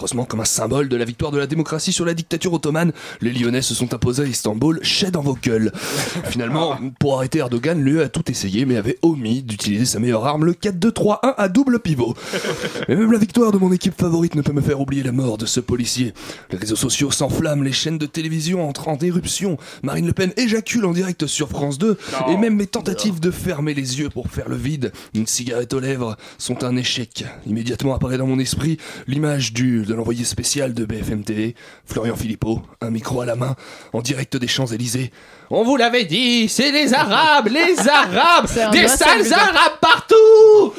[0.00, 3.32] Heureusement, comme un symbole de la victoire de la démocratie sur la dictature ottomane, les
[3.32, 5.72] Lyonnais se sont imposés à Istanbul, chais dans vos gueules.
[6.30, 10.46] Finalement, pour arrêter Erdogan, l'UE a tout essayé, mais avait omis d'utiliser sa meilleure arme,
[10.46, 12.14] le 4-2-3-1 à double pivot.
[12.88, 15.36] Mais même la victoire de mon équipe favorite ne peut me faire oublier la mort
[15.36, 16.14] de ce policier.
[16.50, 19.58] Les réseaux sociaux s'enflamment, les chaînes de télévision entrent en éruption.
[19.82, 21.98] Marine Le Pen éjacule en direct sur France 2.
[22.30, 25.80] Et même mes tentatives de fermer les yeux pour faire le vide, une cigarette aux
[25.80, 27.26] lèvres, sont un échec.
[27.46, 32.62] Immédiatement apparaît dans mon esprit l'image du de l'envoyé spécial de BFM TV, Florian Philippot,
[32.80, 33.56] un micro à la main,
[33.92, 35.10] en direct des Champs-Élysées.
[35.50, 39.32] On vous l'avait dit, c'est les Arabes, les Arabes, des sales.
[39.32, 40.72] Arabes partout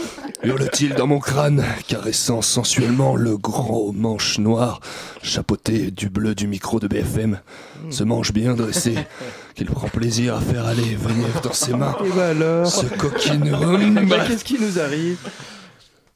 [0.43, 4.80] Hurle-t-il dans mon crâne, caressant sensuellement le gros manche noir,
[5.22, 7.41] chapeauté du bleu du micro de BFM,
[7.89, 8.95] ce manche bien dressé,
[9.55, 11.97] qu'il prend plaisir à faire aller et venir dans ses mains.
[12.05, 13.53] Et bah alors Ce coquine
[14.28, 15.18] Qu'est-ce qui nous arrive?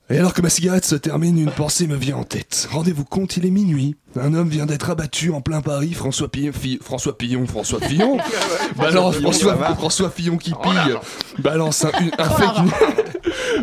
[0.09, 2.67] Et alors que ma cigarette se termine, une pensée me vient en tête.
[2.71, 3.95] Rendez-vous compte, il est minuit.
[4.15, 5.93] Un homme vient d'être abattu en plein Paris.
[5.93, 6.51] François Pillon,
[6.81, 8.17] François Pillon, François Fillon.
[8.77, 10.95] balance François, Fillon qui pille.
[11.39, 12.71] balance un, un fake news.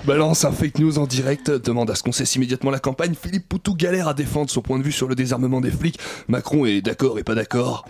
[0.05, 1.49] balance un fake news en direct.
[1.49, 3.15] Demande à ce qu'on cesse immédiatement la campagne.
[3.15, 6.01] Philippe Poutou galère à défendre son point de vue sur le désarmement des flics.
[6.27, 7.87] Macron est d'accord et pas d'accord.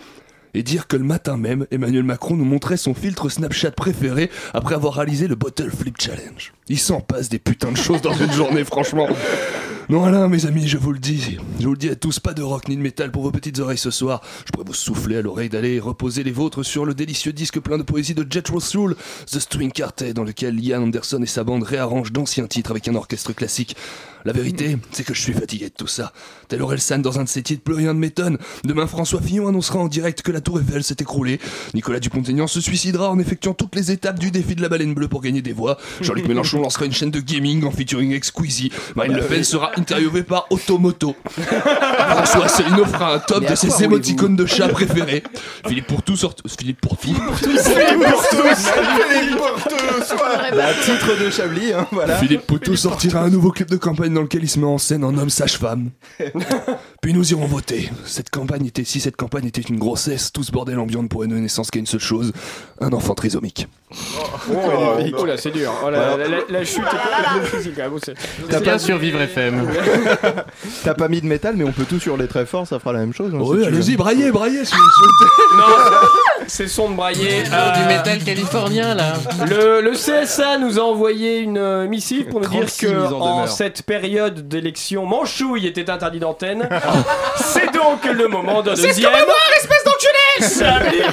[0.53, 4.75] Et dire que le matin même, Emmanuel Macron nous montrait son filtre Snapchat préféré après
[4.75, 6.53] avoir réalisé le Bottle Flip Challenge.
[6.69, 9.07] Il s'en passe des putains de choses dans une journée, franchement.
[9.89, 12.33] Non, Alain, mes amis, je vous le dis, je vous le dis à tous, pas
[12.33, 14.21] de rock ni de métal pour vos petites oreilles ce soir.
[14.45, 17.77] Je pourrais vous souffler à l'oreille d'aller reposer les vôtres sur le délicieux disque plein
[17.77, 18.95] de poésie de Jet Soul,
[19.25, 22.95] The String Quartet, dans lequel Ian Anderson et sa bande réarrangent d'anciens titres avec un
[22.95, 23.75] orchestre classique.
[24.25, 26.13] La vérité, c'est que je suis fatigué de tout ça.
[26.47, 28.37] Tel Orelsan dans un de ses titres, plus rien ne m'étonne.
[28.63, 31.39] Demain, François Fillon annoncera en direct que la Tour Eiffel s'est écroulée.
[31.73, 35.07] Nicolas Dupont-Aignan se suicidera en effectuant toutes les étapes du défi de la baleine bleue
[35.09, 35.77] pour gagner des voix.
[36.01, 38.71] Jean-Luc Mélenchon lancera une chaîne de gaming en featuring Squeezie.
[38.95, 41.15] Marine Le Pen sera interviewée par Automoto.
[41.37, 45.23] François Asselineau fera un top de ses émoticônes de chat préférés.
[45.67, 46.35] Philippe Pourtout sort...
[46.59, 49.73] Philippe Pourtout Philippe Philippe Portos
[50.83, 52.17] titre de Chablis, hein, voilà.
[52.17, 55.03] Philippe Poutou sortira un nouveau clip de campagne dans lequel il se met en scène
[55.03, 55.89] en homme sage-femme.
[57.01, 57.89] Puis nous irons voter.
[58.05, 61.27] Cette campagne était, si cette campagne était une grossesse, tout ce bordel ambiant ne pourrait
[61.27, 62.31] donner naissance qu'à une seule chose,
[62.79, 63.67] un enfant trisomique.
[64.49, 64.55] Oh,
[65.19, 65.71] oh là, c'est dur.
[65.85, 68.15] Oh là, la, la- la chute est physique, c'est-
[68.49, 69.67] T'as bien survivre FM.
[70.83, 72.99] T'as pas mis de métal, mais on peut tout hurler très fort, ça fera la
[72.99, 73.33] même chose.
[73.35, 73.65] hein, si Oui, veux.
[73.67, 74.81] allez-y, braillez, braillez si vous.
[75.57, 75.65] Non,
[76.47, 77.43] c'est son de brailler.
[77.51, 79.13] euh, Du métal californien là.
[79.47, 83.45] Le, le CSA nous a envoyé une euh, missive pour nous dire 36 que en
[83.47, 86.67] cette période d'élection, Manchouille était interdit d'antenne.
[87.37, 89.11] C'est donc le moment d'un deuxième.
[89.55, 90.19] espèce d'enculé.
[90.39, 91.03] Chablis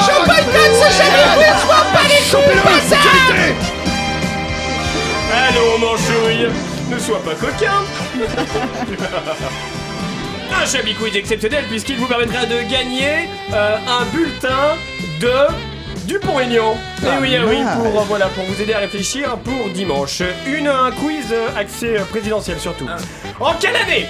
[0.00, 2.48] Je boycotte ce Chablis Quiz, je vois pas les coups
[5.36, 6.48] Allons, Manchouille,
[6.90, 7.82] ne sois pas coquin.
[10.62, 14.76] Un Chablis Quiz exceptionnel puisqu'il vous permettra de gagner euh, un bulletin
[15.20, 15.32] de
[16.06, 16.74] Dupont-Aignan.
[17.02, 17.78] Et oui, ah oui, mal.
[17.78, 20.22] pour, euh, voilà, pour vous aider à réfléchir pour dimanche.
[20.46, 22.86] Une, un quiz euh, axé euh, présidentiel surtout.
[23.40, 24.06] En quelle année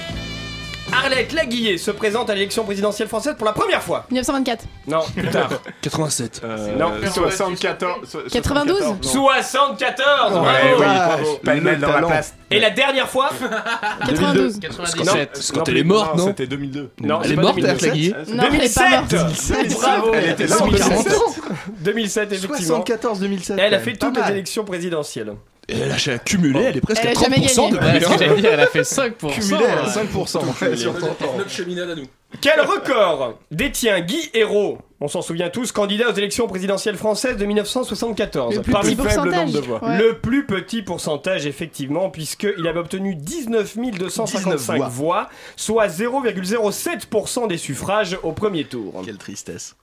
[1.03, 4.65] Arlette Laguillet se présente à l'élection présidentielle française pour la première fois 1924.
[4.87, 5.51] Non, plus tard.
[5.81, 6.43] 87.
[6.79, 8.17] non, Euh, 74.
[8.31, 8.99] 92 non.
[9.03, 11.23] 74 Ouais, bravo.
[11.25, 12.09] oui, Pêle-mêle le dans la talent.
[12.09, 12.35] place.
[12.51, 13.31] Et la dernière fois
[14.07, 14.61] 92.
[14.61, 15.51] 97.
[15.55, 16.91] Quand elle est morte, non C'était 2002.
[17.01, 17.69] Non, Elle c'est est pas morte, 2002.
[17.69, 19.11] Arlette Laguillet Non, elle est pas morte.
[19.11, 20.89] 2007 Bravo Elle était là en 2007.
[21.09, 21.41] 40
[21.81, 23.55] 2007 effectivement 74-2007.
[23.59, 25.33] Elle a fait toutes les élections présidientielles.
[25.69, 27.71] Elle a cumulé, elle est presque Elle à a jamais 30% gagné.
[27.71, 27.87] depuis.
[27.87, 28.51] Ouais, ce que hein.
[28.53, 29.11] elle a fait 5%.
[29.33, 30.05] Cumulé à ouais.
[30.05, 30.77] 5%.
[30.77, 31.37] sur ton temps.
[31.39, 32.07] Notre cheminade à nous.
[32.41, 37.45] Quel record détient Guy Hérault On s'en souvient tous, candidat aux élections présidentielles françaises de
[37.45, 38.57] 1974.
[38.57, 39.47] Le plus Parmi petit faible pourcentage.
[39.47, 39.85] nombre de voix.
[39.85, 39.99] Ouais.
[39.99, 47.59] Le plus petit pourcentage, effectivement, puisqu'il avait obtenu 19 255 19 voix, soit 0,07% des
[47.59, 49.03] suffrages au premier tour.
[49.05, 49.77] Quelle tristesse.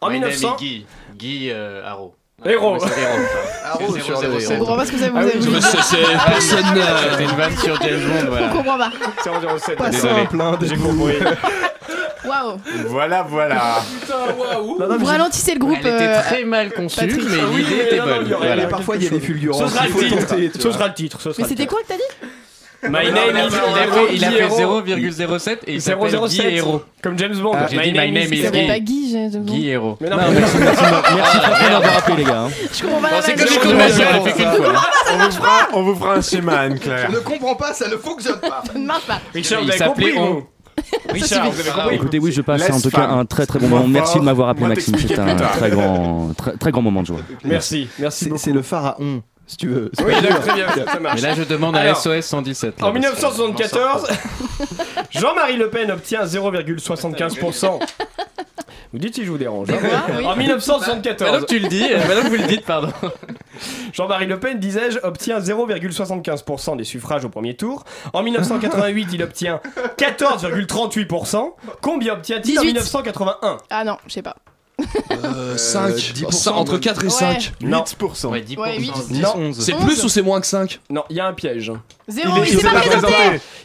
[0.00, 0.56] En My name is 1900...
[0.58, 0.86] Guy.
[1.16, 2.14] Guy euh, Haro.
[2.44, 2.76] Héros.
[2.78, 4.28] C'est Héros, C'est sur 007.
[4.28, 4.58] On héros.
[4.58, 5.60] comprend pas ce que ça vous Ah avez je voulu.
[5.62, 6.64] C'est c'est personne.
[7.10, 8.48] C'était une vanne sur James Bond, On voilà.
[8.48, 8.90] comprend pas.
[9.24, 9.76] 0,07.
[9.76, 10.12] Pas désolé.
[10.14, 11.14] simple, hein, J'ai compris.
[12.26, 12.56] Waouh.
[12.88, 13.76] Voilà, voilà.
[14.98, 15.78] Vous ralentissez le groupe.
[15.80, 18.68] Elle était euh, très mal conçue, mais Oui, l'idée était bonne.
[18.68, 19.60] parfois, il y a des Ce fulgurances.
[19.62, 19.74] le Ce
[20.72, 21.18] sera le titre.
[21.38, 22.28] Mais c'était le quoi que t'as dit?
[22.82, 24.80] My name Il a is fait, il a fait Guillermo.
[24.82, 26.28] 0,07 et il s'appelle 007.
[26.46, 26.82] Guy Héros.
[27.02, 27.52] Comme James Bond.
[27.54, 28.66] Ah, j'ai dit my name is Guy.
[28.66, 29.96] pas Guy, Guy Héros.
[30.00, 32.48] Mais non, Non, mais- merci, merci, franchement d'avoir rappelé les gars.
[32.72, 34.72] Je comprends pas C'est comme fait qu'une fois.
[35.74, 37.08] On vous fera, on un schéma, Anne-Claire.
[37.10, 38.62] Je ne comprends pas, ça ne fonctionne pas.
[38.66, 39.20] Ça ne marche pas.
[39.34, 41.12] Richard, Il vous avez s'appelait compris On.
[41.12, 43.58] Richard, vous avez compris Écoutez, oui, je passe Laisse en tout cas un très très
[43.58, 43.86] bon moment.
[43.86, 44.94] Merci de m'avoir appelé Maxime.
[44.98, 47.20] C'est t'expliquer un très grand, très, très grand moment de joie.
[47.44, 49.90] Merci, merci c'est le pharaon, si tu veux.
[50.04, 51.20] Oui, d'accord, très bien, ça marche.
[51.22, 52.80] Mais là, je demande à Alors, SOS 117.
[52.80, 54.08] là, En parce que- 1974,
[55.10, 57.78] Jean-Marie Le Pen obtient 0,75%.
[58.92, 59.68] Vous dites si je vous dérange.
[59.70, 59.74] hein.
[59.82, 59.88] oui.
[60.24, 62.92] En Maintenant 1974, que tu le dis, euh, maintenant que vous le dites, pardon.
[63.92, 67.84] Jean-Marie Le Pen, disais-je, obtient 0,75% des suffrages au premier tour.
[68.12, 69.60] En 1988, il obtient
[69.98, 71.52] 14,38%.
[71.82, 72.66] Combien obtient-il en 18.
[72.74, 74.36] 1981 Ah non, je sais pas.
[75.24, 75.94] Euh, 5.
[75.96, 77.10] 10%, entre 4 et Ouais.
[77.10, 77.52] 5.
[77.62, 77.82] Non.
[77.84, 78.28] 8%.
[78.30, 78.58] Ouais, 10%.
[78.60, 78.92] Ouais, huit.
[79.10, 79.32] 10, Non.
[79.36, 79.58] 11.
[79.60, 79.84] C'est 11.
[79.84, 81.72] plus ou c'est moins que 5 Non, il y a un piège.
[82.08, 83.14] Zéro, Il il est- s'est pas présenté.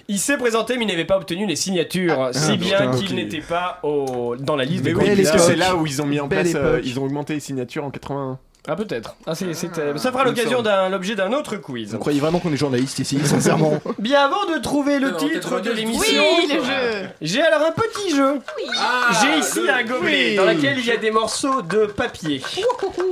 [0.07, 3.13] Il s'est présenté, mais il n'avait pas obtenu les signatures, si bien putain, qu'il ok.
[3.13, 4.35] n'était pas au...
[4.39, 6.19] dans la liste Mais des oui, Belle parce que c'est là où ils ont mis
[6.19, 6.85] en Belle place, euh, époque.
[6.85, 8.39] ils ont augmenté les signatures en 81.
[8.67, 9.15] Ah peut-être.
[9.25, 11.93] Ah, c'est- c'est, euh, ça fera l'occasion d'un l'objet d'un autre quiz.
[11.93, 15.59] Vous croyez vraiment qu'on est journaliste ici, sincèrement Bien avant de trouver le Non, titre
[15.61, 17.07] de l'émission, Oui, le jeu.
[17.21, 18.35] j'ai alors un petit jeu.
[18.77, 20.35] Ah, J'ai ici un gobelet Oui.
[20.35, 22.41] dans lequel il y a des morceaux de papier.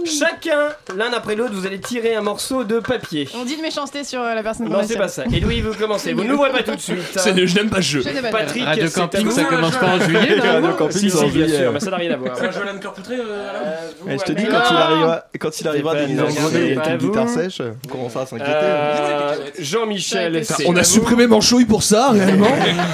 [0.05, 3.27] Chacun, l'un après l'autre, vous allez tirer un morceau de papier.
[3.35, 5.23] On dit de méchanceté sur euh, la personne qu'on Non, c'est pas ça.
[5.33, 6.13] Et Louis, vous commencez.
[6.13, 6.97] Vous n'ouvrez pas tout de suite.
[7.15, 8.01] C'est Je n'aime pas ce jeu.
[8.01, 8.29] Je sais pas.
[8.29, 9.31] Patrick, Radio c'est à Camping, vous.
[9.31, 12.17] ça commence pas en juillet, normalement Si, si, bien sûr, mais ça n'a rien à
[12.17, 12.37] voir.
[12.37, 15.23] C'est un jeu à l'âne cœur poutré, euh, vous, Je te dis, quand il arrivera,
[15.39, 18.51] quand il arrivera avec une guitare sèche, on commencera à s'inquiéter.
[18.53, 22.47] Euh, Jean-Michel, Ouais, c'est On a supprimé Manchouille pour ça, réellement.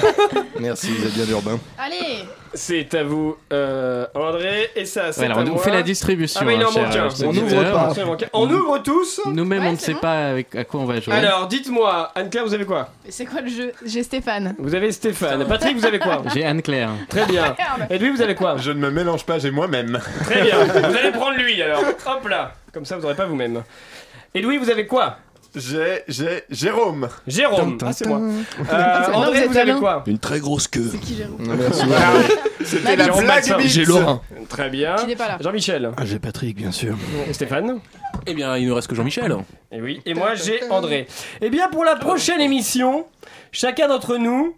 [0.60, 1.58] Merci, vous êtes bien urbain.
[1.78, 2.24] Allez
[2.56, 5.58] C'est à vous, euh, André, et ça, c'est Ouais, alors, à on moi.
[5.62, 6.40] fait la distribution.
[6.42, 7.04] Ah, mais il hein, en cher, manque un.
[7.04, 7.62] euh, On auditeur.
[7.62, 8.28] n'ouvre pas.
[8.32, 9.20] On ouvre tous.
[9.26, 10.00] Nous-mêmes, Ouais, on ne sait bon.
[10.00, 11.14] pas avec, à quoi on va jouer.
[11.14, 12.88] Alors, dites-moi, Anne-Claire, vous avez quoi?
[13.08, 13.72] C'est quoi le jeu?
[13.84, 14.54] J'ai Stéphane.
[14.58, 15.44] Vous avez Stéphane.
[15.46, 16.22] Patrick, vous avez quoi?
[16.34, 16.90] J'ai Anne-Claire.
[17.08, 17.54] Très bien.
[17.58, 17.90] Merde.
[17.90, 18.56] Edwin, vous avez quoi?
[18.56, 20.00] Je ne me mélange pas, j'ai moi-même.
[20.24, 20.56] Très bien.
[20.64, 21.80] Vous allez prendre lui alors.
[22.06, 22.52] Hop là.
[22.72, 23.62] Comme ça, vous n'aurez pas vous-même.
[24.34, 25.18] Edwin, vous avez quoi?
[25.56, 27.08] J'ai, j'ai Jérôme.
[27.26, 27.78] Jérôme.
[27.82, 28.20] Ah, c'est moi.
[28.20, 29.78] Euh, André, Alain.
[29.80, 30.88] quoi Une très grosse queue.
[30.92, 31.82] C'est qui Jérôme Merci.
[32.62, 33.60] C'était la Jérôme blague.
[33.60, 34.22] J'ai Laurent.
[34.50, 34.96] Très bien.
[34.96, 35.38] Qui n'est pas là.
[35.40, 35.90] Jean-Michel.
[35.96, 36.94] Ah, j'ai Patrick, bien sûr.
[37.28, 37.78] Et Stéphane.
[38.26, 39.34] Eh bien, il ne reste que Jean-Michel.
[39.72, 40.02] Et oui.
[40.04, 41.06] Et moi, j'ai André.
[41.40, 43.06] Eh bien, pour la prochaine émission,
[43.50, 44.54] chacun d'entre nous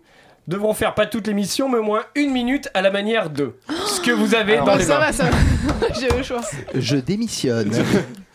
[0.49, 3.55] devront faire pas toute l'émission, mais au moins une minute à la manière de
[3.87, 5.07] ce que vous avez dans Bon, les ça mains.
[5.07, 5.37] va, ça va.
[6.01, 6.41] J'ai le choix.
[6.75, 7.71] Je démissionne.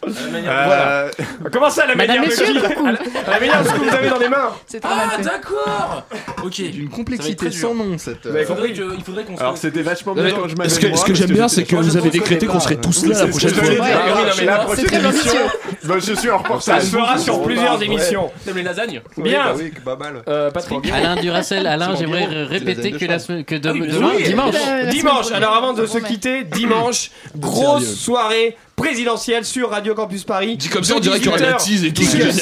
[0.08, 1.10] Euh,
[1.52, 4.18] Comment ça, la Madame, manière de monsieur, la, manière de ce que vous avez dans
[4.20, 5.24] les mains C'est trop mal Ah, fait.
[5.24, 6.04] d'accord
[6.44, 6.62] Ok.
[6.62, 8.24] D'une complexité sans nom, cette.
[8.26, 10.24] Vous avez Il faudrait compris que- il faudrait qu'on se Alors c'était vachement bien.
[10.26, 12.10] je ce m'avais que, moi, ce que parce j'aime bien, j'étais- c'est que vous avez
[12.10, 13.70] décrété qu'on serait tous là la prochaine ce fois.
[13.70, 15.40] Ouais, la c'est prochaine émission, ambitieux.
[15.86, 16.84] bah, je suis en Ça reportage.
[16.84, 18.32] se fera sur plusieurs émissions.
[18.46, 19.54] T'aimes les lasagnes Bien.
[19.56, 20.22] Oui, pas mal.
[20.28, 20.92] Euh, Patrick.
[20.92, 24.12] Alain Duracel, Alain, j'aimerais répéter que, lasagne la de semaine- que de- Ah oui, demain,
[24.16, 24.24] oui.
[24.24, 25.36] dimanche, La- la semaine Dimanche, prochaine.
[25.36, 26.08] alors avant de se promets.
[26.08, 30.58] quitter, dimanche, grosse soirée présidentielle sur Radio Campus Paris.
[30.58, 32.02] Dit comme ça, on dirait qu'il y aura de la tease et tout.
[32.02, 32.36] Les 11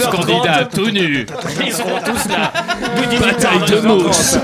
[0.00, 0.10] 22h30.
[0.10, 1.26] candidats tout nus.
[1.64, 2.52] Ils seront tous là.
[2.96, 3.86] De 18h Bataille de 22h30.
[3.86, 4.36] mousse.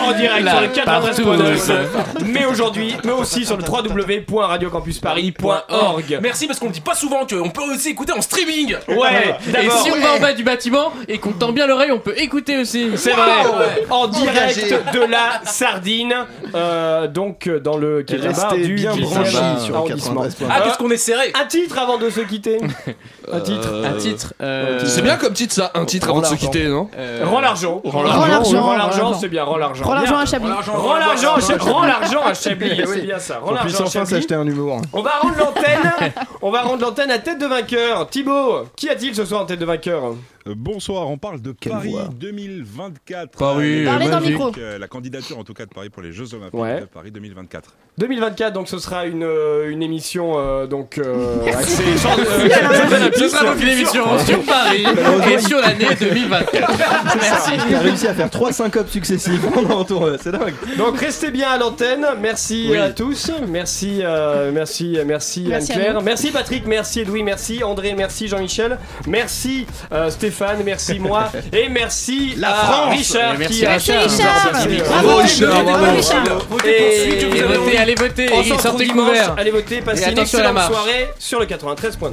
[0.00, 1.66] En direct sur le 93.9.
[1.92, 2.24] partout.
[2.26, 6.18] Mais aujourd'hui, mais aussi sur le www.radiocampusparis.org.
[6.22, 9.68] Merci parce qu'on ne dit pas souvent qu'on peut aussi écouter en streaming Ouais, Et
[9.70, 12.56] si on va en bas du bâtiment et qu'on tend bien l'oreille, on peut écouter
[12.58, 12.90] aussi.
[12.94, 13.42] C'est vrai,
[13.90, 16.14] en direct de la Sardine,
[16.54, 20.22] euh, donc euh, dans le qui est bien 10e branchés sur le arrondissement.
[20.38, 20.50] 93.
[20.50, 22.58] Ah, qu'est-ce qu'on est serré Un titre avant de se quitter.
[23.32, 23.68] Un titre.
[23.84, 24.34] Un titre.
[24.40, 27.40] euh, C'est bien comme titre ça, un titre avant de se quitter, non euh, Rends
[27.40, 27.80] l'argent.
[27.84, 29.42] Rends l'argent, Rends rends c'est bien.
[29.42, 29.82] Rends l'argent.
[29.82, 30.48] Prends l'argent à Chablis.
[30.48, 33.38] Rends l'argent, rends l'argent à Chablis, c'est bien ça.
[33.40, 34.80] Rends On puisse l'argent enfin s'acheter un humour.
[34.92, 36.12] On va rendre l'antenne.
[36.42, 38.08] On va rendre l'antenne à tête de vainqueur.
[38.08, 40.14] Thibaut, qui a-t-il ce soir en tête de vainqueur?
[40.46, 42.08] Euh, Bonsoir, on parle de Quelle Paris voix.
[42.12, 43.36] 2024.
[43.36, 44.52] Paris, Euh, Parlez dans le micro.
[44.58, 46.80] euh, La candidature en tout cas de Paris pour les Jeux Olympiques Ouais.
[46.82, 47.70] de Paris 2024.
[47.98, 52.48] 2024, donc ce sera une, euh, une émission euh, donc euh, axée sur- euh,
[52.88, 53.18] Jeux Olympiques.
[53.18, 54.84] Ce sera donc une émission sur Paris
[55.32, 56.72] et sur l'année 2024.
[57.20, 57.50] Merci.
[57.68, 60.54] Il a réussi à faire trois syncopes successifs pendant euh, C'est dingue.
[60.78, 62.06] Donc restez bien à l'antenne.
[62.20, 62.76] Merci Oui.
[62.78, 63.30] à tous.
[63.48, 66.02] Merci, euh, merci, merci, Merci Anne-Claire.
[66.02, 66.66] Merci Patrick.
[66.66, 67.22] Merci Edoui.
[67.22, 67.94] Merci André.
[67.96, 68.78] Merci Jean-Michel.
[69.06, 70.58] Merci euh, Stéphane.
[70.64, 71.30] Merci moi.
[71.52, 72.96] Et merci La à France.
[72.96, 74.02] Richard Et merci qui a Richard.
[74.06, 74.56] qui nous a Richard.
[74.56, 74.76] sorti.
[74.78, 75.96] Bravo, Bravo, Richard, bravo.
[75.96, 76.46] Richard.
[76.64, 77.78] Allez voter.
[77.78, 78.24] Allez voter.
[78.26, 80.72] Et une attention à la marche.
[80.72, 82.12] soirée sur le 93.9.